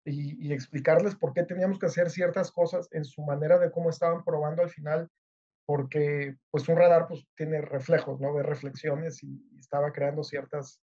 y, 0.05 0.47
y, 0.47 0.53
explicarles 0.53 1.15
por 1.15 1.33
qué 1.33 1.43
teníamos 1.43 1.77
que 1.79 1.85
hacer 1.85 2.09
ciertas 2.09 2.51
cosas 2.51 2.87
en 2.91 3.05
su 3.05 3.21
manera 3.21 3.59
de 3.59 3.71
cómo 3.71 3.89
estaban 3.89 4.23
probando 4.23 4.63
al 4.63 4.69
final, 4.69 5.09
porque 5.65 6.35
pues 6.49 6.67
un 6.69 6.77
radar 6.77 7.07
pues 7.07 7.25
tiene 7.35 7.61
reflejos, 7.61 8.19
¿no? 8.19 8.33
Ve 8.33 8.43
reflexiones 8.43 9.21
y, 9.23 9.47
y 9.51 9.59
estaba 9.59 9.91
creando 9.91 10.23
ciertas, 10.23 10.81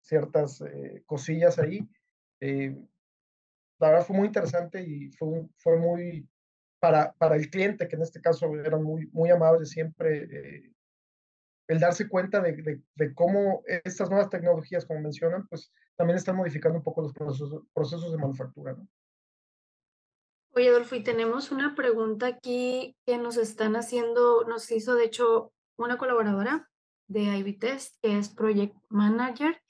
ciertas 0.00 0.60
eh, 0.62 1.02
cosillas 1.06 1.58
ahí. 1.58 1.88
Eh, 2.40 2.76
la 3.78 3.90
verdad 3.90 4.06
fue 4.06 4.16
muy 4.16 4.26
interesante 4.26 4.82
y 4.82 5.10
fue, 5.12 5.46
fue 5.58 5.78
muy, 5.78 6.28
para, 6.80 7.12
para 7.14 7.36
el 7.36 7.50
cliente, 7.50 7.88
que 7.88 7.96
en 7.96 8.02
este 8.02 8.20
caso 8.20 8.46
eran 8.54 8.82
muy, 8.82 9.08
muy 9.12 9.30
amables 9.30 9.70
siempre, 9.70 10.24
eh, 10.24 10.72
el 11.68 11.80
darse 11.80 12.08
cuenta 12.08 12.40
de, 12.40 12.80
de, 12.94 13.14
cómo 13.14 13.62
estas 13.66 14.08
nuevas 14.08 14.30
tecnologías, 14.30 14.84
como 14.86 15.00
mencionan, 15.00 15.46
pues 15.48 15.72
también 15.96 16.16
están 16.16 16.36
modificando 16.36 16.78
un 16.78 16.84
poco 16.84 17.02
los 17.02 17.12
procesos, 17.12 17.64
procesos 17.74 18.12
de 18.12 18.18
manufactura. 18.18 18.74
¿no? 18.74 18.86
Oye, 20.52 20.68
Adolfo, 20.68 20.94
y 20.94 21.02
tenemos 21.02 21.50
una 21.50 21.74
pregunta 21.74 22.26
aquí 22.26 22.96
que 23.04 23.18
nos 23.18 23.36
están 23.36 23.74
haciendo, 23.74 24.44
nos 24.44 24.70
hizo 24.70 24.94
de 24.94 25.04
hecho 25.04 25.52
una 25.76 25.98
colaboradora 25.98 26.70
de 27.08 27.22
IB 27.38 27.58
Test, 27.58 27.96
que 28.00 28.18
es 28.18 28.28
Project 28.28 28.76
Manager, 28.88 29.60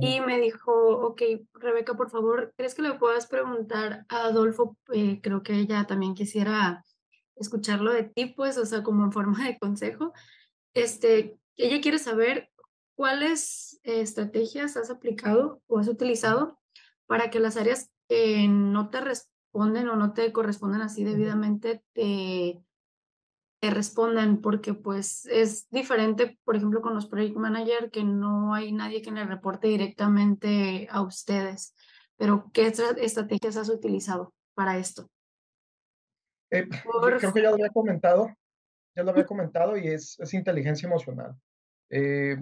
y 0.00 0.20
me 0.20 0.40
dijo, 0.40 0.72
ok, 0.72 1.22
Rebeca, 1.54 1.94
por 1.94 2.10
favor, 2.10 2.54
¿crees 2.56 2.74
que 2.74 2.82
le 2.82 2.94
puedas 2.94 3.26
preguntar 3.26 4.06
a 4.08 4.24
Adolfo? 4.24 4.76
Eh, 4.92 5.20
creo 5.22 5.42
que 5.42 5.54
ella 5.54 5.84
también 5.86 6.14
quisiera 6.14 6.84
escucharlo 7.36 7.92
de 7.92 8.04
ti, 8.04 8.26
pues, 8.26 8.56
o 8.58 8.64
sea, 8.64 8.82
como 8.82 9.04
en 9.04 9.12
forma 9.12 9.44
de 9.44 9.58
consejo. 9.58 10.12
Este, 10.74 11.38
ella 11.56 11.80
quiere 11.80 11.98
saber 11.98 12.50
cuáles 12.94 13.80
eh, 13.82 14.00
estrategias 14.00 14.76
has 14.76 14.90
aplicado 14.90 15.60
o 15.66 15.78
has 15.78 15.88
utilizado 15.88 16.58
para 17.06 17.30
que 17.30 17.40
las 17.40 17.56
áreas 17.56 17.90
que 18.08 18.46
no 18.48 18.90
te 18.90 19.00
responden 19.00 19.88
o 19.88 19.96
no 19.96 20.14
te 20.14 20.32
corresponden 20.32 20.80
así 20.80 21.04
debidamente 21.04 21.82
te, 21.92 22.62
te 23.62 23.70
respondan, 23.70 24.40
porque 24.40 24.74
pues 24.74 25.24
es 25.26 25.70
diferente, 25.70 26.36
por 26.44 26.56
ejemplo, 26.56 26.80
con 26.80 26.96
los 26.96 27.06
project 27.06 27.36
manager, 27.36 27.92
que 27.92 28.02
no 28.02 28.54
hay 28.54 28.72
nadie 28.72 29.02
que 29.02 29.12
le 29.12 29.24
reporte 29.24 29.68
directamente 29.68 30.88
a 30.90 31.00
ustedes. 31.00 31.72
Pero, 32.16 32.50
¿qué 32.52 32.66
estrategias 32.66 33.56
has 33.56 33.68
utilizado 33.68 34.34
para 34.54 34.78
esto? 34.78 35.08
Eh, 36.50 36.66
por... 36.82 37.16
Creo 37.18 37.32
que 37.32 37.40
ya 37.40 37.50
lo 37.50 37.54
había 37.54 37.68
comentado, 37.68 38.34
ya 38.96 39.04
lo 39.04 39.12
había 39.12 39.26
comentado 39.26 39.76
y 39.76 39.86
es, 39.86 40.18
es 40.18 40.34
inteligencia 40.34 40.88
emocional. 40.88 41.36
Eh, 41.88 42.36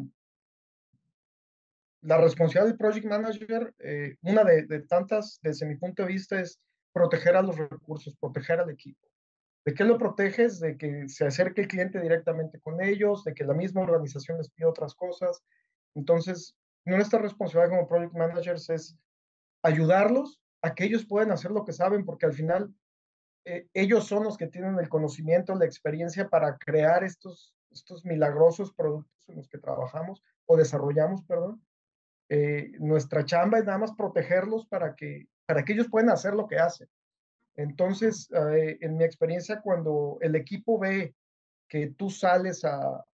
la 2.00 2.16
responsabilidad 2.16 2.64
del 2.64 2.78
project 2.78 3.06
manager, 3.06 3.74
eh, 3.78 4.16
una 4.22 4.42
de, 4.42 4.64
de 4.64 4.80
tantas, 4.86 5.38
desde 5.42 5.66
mi 5.66 5.76
punto 5.76 6.02
de 6.02 6.08
vista, 6.08 6.40
es 6.40 6.58
proteger 6.94 7.36
a 7.36 7.42
los 7.42 7.58
recursos, 7.58 8.16
proteger 8.18 8.58
al 8.58 8.70
equipo. 8.70 9.06
¿De 9.64 9.74
qué 9.74 9.84
lo 9.84 9.98
proteges? 9.98 10.60
De 10.60 10.76
que 10.76 11.08
se 11.08 11.26
acerque 11.26 11.62
el 11.62 11.68
cliente 11.68 12.00
directamente 12.00 12.60
con 12.60 12.80
ellos, 12.82 13.24
de 13.24 13.34
que 13.34 13.44
la 13.44 13.54
misma 13.54 13.82
organización 13.82 14.38
les 14.38 14.50
pida 14.50 14.68
otras 14.68 14.94
cosas. 14.94 15.42
Entonces, 15.94 16.56
nuestra 16.84 17.18
responsabilidad 17.18 17.76
como 17.76 17.88
project 17.88 18.14
managers 18.14 18.70
es 18.70 18.96
ayudarlos 19.62 20.40
a 20.62 20.74
que 20.74 20.84
ellos 20.84 21.04
puedan 21.06 21.30
hacer 21.30 21.50
lo 21.50 21.64
que 21.64 21.72
saben, 21.72 22.04
porque 22.04 22.26
al 22.26 22.32
final 22.32 22.74
eh, 23.44 23.68
ellos 23.74 24.06
son 24.06 24.24
los 24.24 24.36
que 24.36 24.46
tienen 24.46 24.78
el 24.78 24.88
conocimiento, 24.88 25.54
la 25.54 25.64
experiencia 25.64 26.28
para 26.28 26.56
crear 26.58 27.04
estos, 27.04 27.54
estos 27.70 28.04
milagrosos 28.04 28.72
productos 28.72 29.28
en 29.28 29.36
los 29.36 29.48
que 29.48 29.58
trabajamos 29.58 30.22
o 30.46 30.56
desarrollamos, 30.56 31.22
perdón. 31.24 31.62
Eh, 32.28 32.72
nuestra 32.78 33.24
chamba 33.24 33.58
es 33.58 33.64
nada 33.64 33.78
más 33.78 33.92
protegerlos 33.92 34.66
para 34.66 34.94
que, 34.94 35.26
para 35.46 35.64
que 35.64 35.72
ellos 35.72 35.88
puedan 35.90 36.10
hacer 36.10 36.34
lo 36.34 36.46
que 36.46 36.58
hacen. 36.58 36.88
Entonces, 37.60 38.28
eh, 38.32 38.78
en 38.80 38.96
mi 38.96 39.04
experiencia, 39.04 39.60
cuando 39.60 40.18
el 40.20 40.34
equipo 40.34 40.78
ve 40.78 41.14
que 41.68 41.88
tú 41.88 42.10
sales 42.10 42.64
a, 42.64 43.04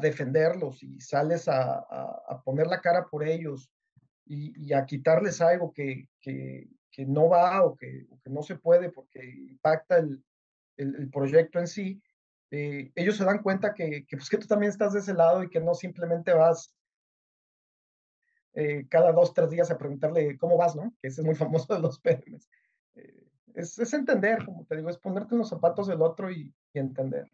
defenderlos 0.00 0.82
y 0.82 1.00
sales 1.00 1.48
a, 1.48 2.42
poner 2.44 2.66
la 2.68 2.80
cara 2.80 3.06
por 3.10 3.26
ellos 3.26 3.70
y, 4.24 4.72
a 4.72 4.86
quitarles 4.86 5.40
algo 5.40 5.72
que, 5.72 6.08
no 6.98 7.28
va 7.28 7.64
o 7.64 7.76
que, 7.76 8.06
no 8.26 8.42
se 8.42 8.56
puede 8.56 8.90
porque 8.90 9.24
impacta 9.24 9.98
el 9.98 11.10
proyecto 11.10 11.58
en 11.58 11.66
sí, 11.66 12.00
eh, 12.50 12.92
ellos 12.94 13.16
se 13.16 13.24
dan 13.24 13.42
cuenta 13.42 13.74
que, 13.74 14.06
que, 14.06 14.16
pues, 14.16 14.28
que 14.28 14.38
tú 14.38 14.46
también 14.46 14.70
estás 14.70 14.92
de 14.92 15.00
ese 15.00 15.14
lado 15.14 15.42
y 15.42 15.50
que 15.50 15.60
no 15.60 15.74
simplemente 15.74 16.32
vas 16.32 16.72
eh, 18.56 18.86
cada 18.88 19.12
dos, 19.12 19.34
tres 19.34 19.50
días 19.50 19.70
a 19.70 19.76
preguntarle 19.76 20.38
cómo 20.38 20.56
vas, 20.56 20.74
¿no? 20.74 20.94
Que 21.02 21.08
ese 21.08 21.20
es 21.20 21.26
muy 21.26 21.34
famoso 21.34 21.74
de 21.74 21.80
los 21.80 22.00
PMs. 22.00 22.48
Eh, 22.94 23.28
es, 23.54 23.78
es, 23.78 23.92
entender, 23.92 24.44
como 24.46 24.64
te 24.64 24.76
digo, 24.76 24.88
es 24.88 24.96
ponerte 24.96 25.34
en 25.34 25.40
los 25.40 25.50
zapatos 25.50 25.86
del 25.86 26.00
otro 26.00 26.30
y, 26.30 26.54
y 26.72 26.78
entender. 26.78 27.30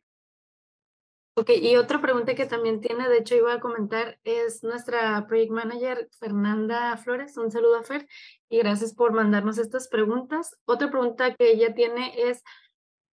Ok, 1.35 1.51
y 1.51 1.77
otra 1.77 2.03
pregunta 2.03 2.35
que 2.35 2.45
también 2.45 2.81
tiene, 2.81 3.09
de 3.09 3.19
hecho 3.19 3.37
iba 3.37 3.55
a 3.55 3.61
comentar, 3.61 4.19
es 4.25 4.65
nuestra 4.65 5.27
Project 5.29 5.53
Manager 5.53 6.09
Fernanda 6.19 6.97
Flores. 6.97 7.37
Un 7.37 7.53
saludo 7.53 7.77
a 7.77 7.85
Fer 7.85 8.07
y 8.49 8.59
gracias 8.59 8.93
por 8.93 9.13
mandarnos 9.13 9.59
estas 9.59 9.87
preguntas. 9.87 10.59
Otra 10.65 10.91
pregunta 10.91 11.37
que 11.37 11.53
ella 11.53 11.73
tiene 11.73 12.13
es, 12.21 12.43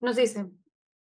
nos 0.01 0.15
dice, 0.15 0.47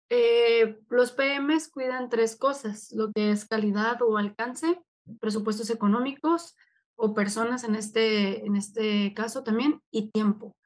eh, 0.09 0.79
los 0.89 1.13
PMs 1.13 1.69
cuidan 1.69 2.09
tres 2.09 2.35
cosas, 2.35 2.91
lo 2.93 3.13
que 3.13 3.31
es 3.31 3.45
calidad 3.45 4.01
o 4.01 4.17
alcance, 4.17 4.81
presupuestos 5.21 5.69
económicos 5.69 6.57
o 6.97 7.15
personas 7.15 7.65
en 7.65 7.75
este, 7.75 8.45
en 8.47 8.57
este 8.57 9.13
caso 9.15 9.43
también, 9.43 9.81
y 9.91 10.11
tiempo. 10.11 10.57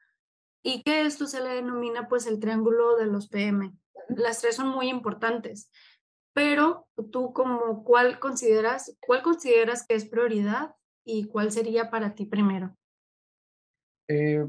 Y 0.63 0.83
que 0.83 1.05
esto 1.05 1.25
se 1.25 1.41
le 1.41 1.49
denomina 1.49 2.07
pues 2.07 2.27
el 2.27 2.39
triángulo 2.39 2.97
de 2.97 3.07
los 3.07 3.29
PM. 3.29 3.73
Las 4.09 4.41
tres 4.41 4.55
son 4.55 4.69
muy 4.69 4.89
importantes 4.89 5.69
pero 6.39 6.87
tú 7.11 7.33
como 7.33 7.83
cuál 7.83 8.17
consideras, 8.19 8.97
cuál 9.01 9.21
consideras 9.23 9.85
que 9.85 9.95
es 9.95 10.05
prioridad 10.05 10.73
y 11.03 11.27
cuál 11.27 11.51
sería 11.51 11.89
para 11.89 12.15
ti 12.15 12.25
primero? 12.25 12.75
Eh, 14.07 14.47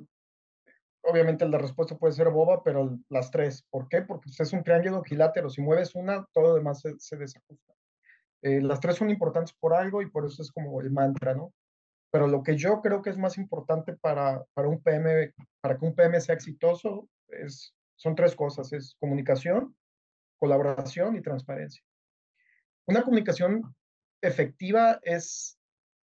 obviamente 1.03 1.49
la 1.49 1.59
respuesta 1.59 1.97
puede 1.97 2.13
ser 2.13 2.31
boba, 2.31 2.63
pero 2.63 2.99
las 3.09 3.33
tres. 3.33 3.67
¿Por 3.71 3.89
qué? 3.89 4.03
Porque 4.03 4.27
pues, 4.27 4.41
es 4.41 4.53
un 4.53 4.63
triángulo 4.63 5.01
equilátero. 5.01 5.51
Si 5.51 5.63
mueves 5.63 5.97
una, 5.97 6.25
todo 6.33 6.45
lo 6.45 6.55
demás 6.55 6.81
se, 6.81 7.17
desajusta. 7.17 7.75
Eh, 8.43 8.61
las 8.61 8.79
tres 8.79 8.95
son 8.95 9.11
importantes 9.11 9.55
por 9.59 9.75
algo 9.75 10.01
y 10.01 10.09
por 10.09 10.25
eso 10.25 10.43
es 10.43 10.53
como 10.53 10.81
el 10.81 10.91
mantra, 10.91 11.35
¿no? 11.35 11.53
Pero 12.11 12.27
lo 12.27 12.43
que 12.43 12.57
yo 12.57 12.81
creo 12.81 13.03
que 13.03 13.11
es 13.11 13.19
más 13.19 13.39
importante 13.39 13.97
para, 13.97 14.45
para 14.55 14.69
un 14.69 14.83
PM, 14.83 15.33
para 15.61 15.79
que 15.79 15.85
un 15.85 15.95
PM 15.95 16.21
sea 16.21 16.35
exitoso, 16.35 17.09
es, 17.29 17.75
son 17.97 18.15
tres 18.15 18.35
cosas. 18.35 18.73
Es 18.73 18.97
comunicación, 18.99 19.77
colaboración 20.39 21.17
y 21.17 21.23
transparencia. 21.23 21.83
Una 22.87 23.03
comunicación 23.03 23.75
efectiva 24.21 24.99
es 25.03 25.59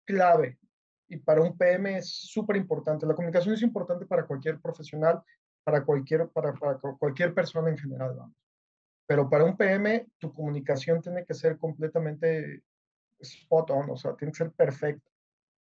clave 0.06 0.60
y 1.08 1.18
para 1.18 1.42
un 1.42 1.58
PM 1.58 1.98
es 1.98 2.10
súper 2.10 2.56
importante. 2.58 3.06
La 3.06 3.16
comunicación 3.16 3.56
es 3.56 3.62
importante 3.62 4.06
para 4.06 4.26
cualquier 4.26 4.60
profesional, 4.60 5.22
para 5.64 5.84
cualquier, 5.84 6.30
para, 6.30 6.54
para 6.54 6.78
cualquier 6.78 7.34
persona 7.34 7.70
en 7.70 7.78
general. 7.78 8.16
Pero 9.08 9.30
para 9.30 9.44
un 9.44 9.56
PM, 9.56 10.08
tu 10.18 10.34
comunicación 10.34 11.02
tiene 11.02 11.26
que 11.26 11.34
ser 11.34 11.58
completamente 11.58 12.64
spot 13.20 13.70
on, 13.72 13.90
o 13.92 13.98
sea, 13.98 14.16
tiene 14.16 14.32
que 14.32 14.38
ser 14.38 14.52
perfecta. 14.52 15.10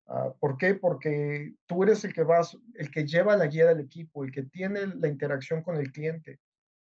Uh, 0.09 0.33
¿Por 0.39 0.57
qué? 0.57 0.75
Porque 0.75 1.55
tú 1.67 1.83
eres 1.83 2.03
el 2.05 2.15
que 2.15 2.23
vas, 2.23 2.57
el 2.75 2.91
que 2.91 3.07
lleva 3.07 3.37
la 3.37 3.47
guía 3.47 3.67
del 3.67 3.81
equipo, 3.81 4.25
el 4.25 4.33
que 4.33 4.43
tiene 4.45 4.87
la 4.87 5.07
interacción 5.07 5.63
con 5.63 5.77
el 5.77 5.93
cliente. 5.93 6.41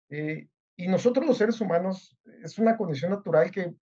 Eh, 0.08 0.48
y 0.76 0.88
nosotros 0.88 1.26
los 1.26 1.36
seres 1.36 1.60
humanos, 1.60 2.16
es 2.42 2.58
una 2.58 2.78
condición 2.78 3.10
natural 3.10 3.50
que, 3.50 3.74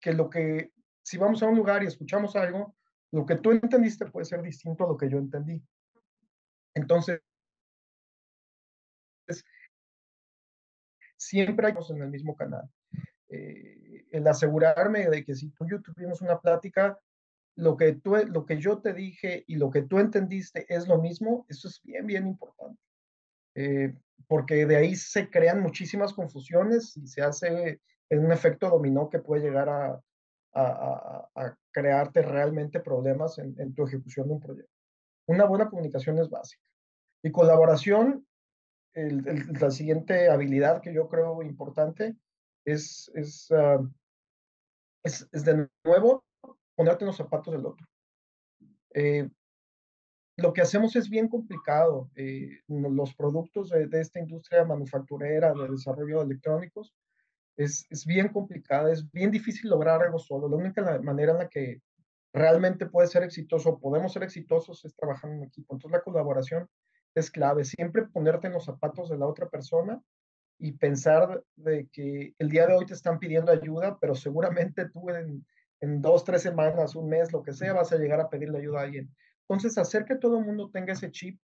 que 0.00 0.12
lo 0.12 0.30
que, 0.30 0.72
si 1.02 1.18
vamos 1.18 1.42
a 1.42 1.48
un 1.48 1.56
lugar 1.56 1.82
y 1.82 1.86
escuchamos 1.86 2.36
algo, 2.36 2.76
lo 3.10 3.26
que 3.26 3.36
tú 3.36 3.50
entendiste 3.50 4.06
puede 4.06 4.24
ser 4.24 4.40
distinto 4.40 4.84
a 4.84 4.88
lo 4.88 4.96
que 4.96 5.10
yo 5.10 5.18
entendí. 5.18 5.60
Entonces, 6.74 7.20
siempre 11.16 11.66
hay 11.66 11.74
en 11.90 12.02
el 12.02 12.08
mismo 12.08 12.36
canal. 12.36 12.70
Eh, 13.28 14.06
el 14.12 14.26
asegurarme 14.26 15.08
de 15.08 15.24
que 15.24 15.34
si 15.34 15.50
tú 15.50 15.64
y 15.66 15.70
yo 15.70 15.82
tuvimos 15.82 16.20
una 16.20 16.40
plática, 16.40 16.98
lo 17.60 17.76
que, 17.76 17.92
tú, 17.92 18.16
lo 18.16 18.46
que 18.46 18.58
yo 18.58 18.78
te 18.78 18.94
dije 18.94 19.44
y 19.46 19.56
lo 19.56 19.70
que 19.70 19.82
tú 19.82 19.98
entendiste 19.98 20.66
es 20.68 20.88
lo 20.88 20.98
mismo, 20.98 21.44
eso 21.48 21.68
es 21.68 21.80
bien, 21.82 22.06
bien 22.06 22.26
importante. 22.26 22.80
Eh, 23.54 23.94
porque 24.26 24.64
de 24.66 24.76
ahí 24.76 24.96
se 24.96 25.28
crean 25.28 25.60
muchísimas 25.60 26.14
confusiones 26.14 26.96
y 26.96 27.06
se 27.06 27.22
hace 27.22 27.80
un 28.10 28.32
efecto 28.32 28.70
dominó 28.70 29.10
que 29.10 29.18
puede 29.18 29.42
llegar 29.42 29.68
a, 29.68 30.00
a, 30.54 31.56
crearte 31.72 32.22
realmente 32.22 32.80
problemas 32.80 33.38
en, 33.38 33.54
en, 33.60 33.74
tu 33.74 33.86
ejecución 33.86 34.26
de 34.28 34.34
un 34.34 34.40
proyecto. 34.40 34.72
Una 35.26 35.44
buena 35.44 35.68
comunicación 35.68 36.18
es 36.18 36.28
básica. 36.28 36.62
Y 37.22 37.30
colaboración, 37.30 38.26
el, 38.94 39.22
la 39.60 39.70
siguiente 39.70 40.28
habilidad 40.30 40.80
que 40.80 40.92
yo 40.92 41.08
creo 41.08 41.42
importante 41.42 42.16
es, 42.64 43.10
es, 43.14 43.50
uh, 43.50 43.88
es, 45.04 45.28
es, 45.30 45.44
de 45.44 45.68
nuevo 45.84 46.24
ponerte 46.80 47.04
en 47.04 47.08
los 47.08 47.18
zapatos 47.18 47.52
del 47.52 47.66
otro. 47.66 47.86
Eh, 48.94 49.28
lo 50.38 50.54
que 50.54 50.62
hacemos 50.62 50.96
es 50.96 51.10
bien 51.10 51.28
complicado. 51.28 52.10
Eh, 52.16 52.62
los 52.68 53.14
productos 53.14 53.68
de, 53.68 53.86
esta 54.00 54.18
industria 54.18 54.64
manufacturera 54.64 55.52
de 55.52 55.68
desarrollo 55.68 56.20
de 56.20 56.24
electrónicos 56.24 56.94
es, 57.58 57.86
es 57.90 58.06
bien 58.06 58.28
complicada, 58.28 58.90
es 58.90 59.12
bien 59.12 59.30
difícil 59.30 59.68
lograr 59.68 60.02
algo 60.02 60.18
solo. 60.18 60.48
La 60.48 60.56
única 60.56 60.98
manera 61.02 61.32
en 61.32 61.38
la 61.38 61.48
que 61.50 61.82
realmente 62.32 62.86
puede 62.86 63.08
ser 63.08 63.24
exitoso, 63.24 63.78
podemos 63.78 64.14
ser 64.14 64.22
exitosos, 64.22 64.82
es 64.86 64.96
trabajando 64.96 65.36
en 65.36 65.42
equipo. 65.42 65.74
Entonces 65.74 65.98
la 65.98 66.02
colaboración 66.02 66.66
es 67.14 67.30
clave. 67.30 67.66
Siempre 67.66 68.06
ponerte 68.06 68.46
en 68.46 68.54
los 68.54 68.64
zapatos 68.64 69.10
de 69.10 69.18
la 69.18 69.26
otra 69.26 69.50
persona 69.50 70.00
y 70.58 70.72
pensar 70.72 71.44
de 71.56 71.90
que 71.92 72.34
el 72.38 72.48
día 72.48 72.66
de 72.66 72.72
hoy 72.72 72.86
te 72.86 72.94
están 72.94 73.18
pidiendo 73.18 73.52
ayuda, 73.52 73.98
pero 74.00 74.14
seguramente 74.14 74.88
tú 74.88 75.10
en, 75.10 75.44
en 75.80 76.02
dos, 76.02 76.24
tres 76.24 76.42
semanas, 76.42 76.94
un 76.94 77.08
mes, 77.08 77.32
lo 77.32 77.42
que 77.42 77.52
sea, 77.52 77.72
vas 77.72 77.92
a 77.92 77.96
llegar 77.96 78.20
a 78.20 78.28
pedirle 78.28 78.58
ayuda 78.58 78.80
a 78.80 78.82
alguien. 78.84 79.14
Entonces, 79.48 79.78
hacer 79.78 80.04
que 80.04 80.16
todo 80.16 80.38
el 80.38 80.44
mundo 80.44 80.70
tenga 80.70 80.92
ese 80.92 81.10
chip 81.10 81.40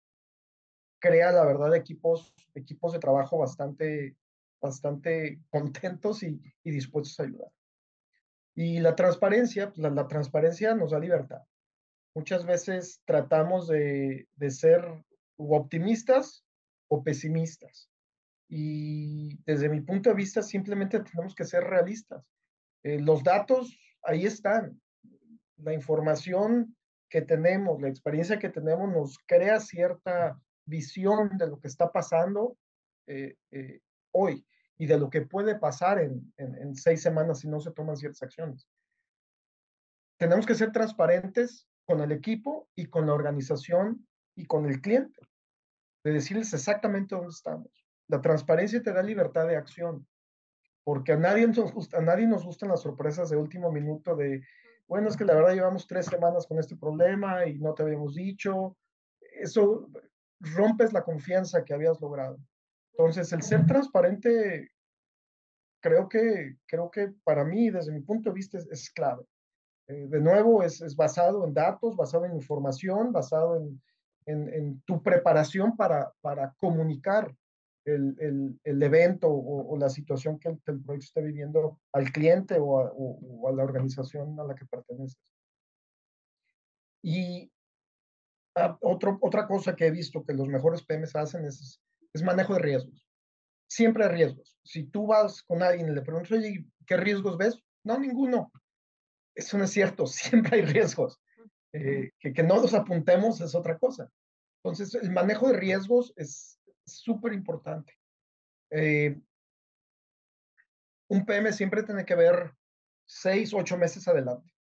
crea, 0.98 1.32
la 1.32 1.44
verdad, 1.44 1.74
equipos, 1.74 2.32
equipos 2.54 2.92
de 2.92 2.98
trabajo 2.98 3.38
bastante, 3.38 4.16
bastante 4.60 5.40
contentos 5.50 6.22
y, 6.22 6.40
y 6.62 6.70
dispuestos 6.70 7.18
a 7.20 7.24
ayudar. 7.24 7.50
Y 8.54 8.80
la 8.80 8.94
transparencia, 8.96 9.68
pues 9.68 9.78
la, 9.78 9.90
la, 9.90 10.08
transparencia 10.08 10.74
nos 10.74 10.92
da 10.92 10.98
libertad. 10.98 11.42
Muchas 12.14 12.46
veces 12.46 13.02
tratamos 13.04 13.68
de, 13.68 14.28
de 14.36 14.50
ser 14.50 15.04
optimistas 15.36 16.44
o 16.88 17.02
pesimistas. 17.02 17.90
Y 18.48 19.42
desde 19.44 19.68
mi 19.68 19.80
punto 19.80 20.10
de 20.10 20.16
vista, 20.16 20.42
simplemente 20.42 21.00
tenemos 21.00 21.34
que 21.34 21.44
ser 21.44 21.64
realistas. 21.64 22.24
Eh, 22.82 23.00
los 23.00 23.22
datos 23.22 23.76
ahí 24.06 24.24
están. 24.26 24.80
La 25.58 25.72
información 25.72 26.76
que 27.08 27.22
tenemos, 27.22 27.80
la 27.80 27.88
experiencia 27.88 28.38
que 28.38 28.48
tenemos 28.48 28.90
nos 28.90 29.18
crea 29.26 29.60
cierta 29.60 30.38
visión 30.64 31.36
de 31.38 31.46
lo 31.46 31.60
que 31.60 31.68
está 31.68 31.92
pasando 31.92 32.56
eh, 33.06 33.36
eh, 33.52 33.80
hoy 34.12 34.44
y 34.78 34.86
de 34.86 34.98
lo 34.98 35.08
que 35.08 35.22
puede 35.22 35.58
pasar 35.58 36.00
en, 36.00 36.32
en, 36.36 36.74
seis 36.74 37.00
semanas 37.00 37.40
si 37.40 37.48
no 37.48 37.60
se 37.60 37.70
toman 37.70 37.96
ciertas 37.96 38.22
acciones. 38.22 38.68
Tenemos 40.18 40.44
que 40.44 40.54
ser 40.54 40.72
transparentes 40.72 41.68
con 41.84 42.00
el 42.00 42.12
equipo 42.12 42.68
y 42.74 42.86
con 42.86 43.06
la 43.06 43.14
organización 43.14 44.06
y 44.34 44.44
con 44.44 44.66
el 44.66 44.80
cliente, 44.80 45.20
de 46.04 46.12
decirles 46.12 46.52
exactamente 46.52 47.14
dónde 47.14 47.30
estamos. 47.30 47.70
La 48.08 48.20
transparencia 48.20 48.82
te 48.82 48.92
da 48.92 49.02
libertad 49.02 49.46
de 49.46 49.56
acción, 49.56 50.06
porque 50.86 51.10
a 51.10 51.16
nadie 51.16 51.48
nos 51.48 51.72
gusta, 51.72 51.98
a 51.98 52.00
nadie 52.00 52.28
nos 52.28 52.44
gustan 52.44 52.68
las 52.68 52.82
sorpresas 52.82 53.28
de 53.28 53.36
último 53.36 53.72
minuto 53.72 54.14
de, 54.14 54.40
bueno, 54.86 55.08
es 55.08 55.16
que 55.16 55.24
la 55.24 55.34
verdad 55.34 55.52
llevamos 55.52 55.88
tres 55.88 56.06
semanas 56.06 56.46
con 56.46 56.60
este 56.60 56.76
problema 56.76 57.44
y 57.44 57.58
no 57.58 57.74
te 57.74 57.82
habíamos 57.82 58.14
dicho. 58.14 58.76
Eso 59.32 59.90
rompes 60.38 60.92
la 60.92 61.02
confianza 61.02 61.64
que 61.64 61.74
habías 61.74 62.00
logrado. 62.00 62.38
Entonces, 62.92 63.32
el 63.32 63.42
ser 63.42 63.66
transparente, 63.66 64.70
creo 65.82 66.08
que, 66.08 66.56
creo 66.66 66.88
que 66.88 67.12
para 67.24 67.44
mí, 67.44 67.68
desde 67.68 67.90
mi 67.90 68.02
punto 68.02 68.30
de 68.30 68.34
vista, 68.34 68.56
es, 68.56 68.88
clave. 68.92 69.24
Eh, 69.88 70.06
de 70.06 70.20
nuevo, 70.20 70.62
es, 70.62 70.80
es, 70.82 70.94
basado 70.94 71.44
en 71.44 71.52
datos, 71.52 71.96
basado 71.96 72.26
en 72.26 72.36
información, 72.36 73.10
basado 73.10 73.56
en, 73.56 73.82
en, 74.26 74.54
en 74.54 74.80
tu 74.82 75.02
preparación 75.02 75.76
para, 75.76 76.12
para 76.20 76.54
comunicar 76.58 77.34
el, 77.86 78.16
el, 78.18 78.60
el 78.64 78.82
evento 78.82 79.28
o, 79.28 79.72
o, 79.72 79.78
la 79.78 79.88
situación 79.88 80.38
que 80.38 80.48
el, 80.48 80.60
el, 80.66 80.82
proyecto 80.82 81.06
esté 81.06 81.22
viviendo 81.22 81.80
al 81.92 82.10
cliente 82.12 82.58
o 82.58 82.80
a, 82.80 82.90
o, 82.92 83.18
o 83.20 83.48
a, 83.48 83.52
la 83.52 83.62
organización 83.62 84.38
a 84.40 84.44
la 84.44 84.54
que 84.54 84.66
perteneces. 84.66 85.18
Y 87.02 87.50
ah, 88.56 88.76
otro, 88.80 89.18
otra 89.22 89.46
cosa 89.46 89.76
que 89.76 89.86
he 89.86 89.90
visto 89.92 90.24
que 90.24 90.34
los 90.34 90.48
mejores 90.48 90.84
PMs 90.84 91.14
hacen 91.14 91.44
es, 91.46 91.80
es 92.12 92.22
manejo 92.22 92.54
de 92.54 92.60
riesgos. 92.60 93.06
Siempre 93.68 94.04
hay 94.04 94.10
riesgos. 94.10 94.58
Si 94.64 94.84
tú 94.84 95.06
vas 95.06 95.42
con 95.44 95.62
alguien 95.62 95.88
y 95.88 95.94
le 95.94 96.02
preguntas, 96.02 96.32
oye, 96.32 96.66
¿qué 96.86 96.96
riesgos 96.96 97.36
ves? 97.36 97.62
No, 97.84 97.98
ninguno. 97.98 98.50
Eso 99.34 99.58
no 99.58 99.64
es 99.64 99.70
cierto, 99.70 100.06
siempre 100.08 100.56
hay 100.56 100.62
riesgos. 100.64 101.20
Eh, 101.72 102.10
que, 102.18 102.32
que 102.32 102.42
no 102.42 102.56
los 102.56 102.74
apuntemos 102.74 103.40
es 103.40 103.54
otra 103.54 103.78
cosa. 103.78 104.10
Entonces, 104.64 105.00
el 105.00 105.12
manejo 105.12 105.48
de 105.48 105.58
riesgos 105.58 106.12
es, 106.16 106.58
súper 106.86 107.32
importante. 107.32 107.92
Eh, 108.70 109.18
un 111.08 111.24
PM 111.24 111.52
siempre 111.52 111.82
tiene 111.82 112.04
que 112.04 112.14
ver 112.14 112.52
seis, 113.06 113.52
ocho 113.54 113.76
meses 113.76 114.06
adelante 114.08 114.52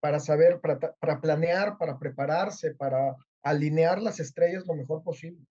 para 0.00 0.18
saber, 0.18 0.60
para, 0.60 0.78
para 0.78 1.20
planear, 1.20 1.78
para 1.78 1.98
prepararse, 1.98 2.74
para 2.74 3.16
alinear 3.42 4.02
las 4.02 4.18
estrellas 4.20 4.66
lo 4.66 4.74
mejor 4.74 5.02
posible. 5.02 5.46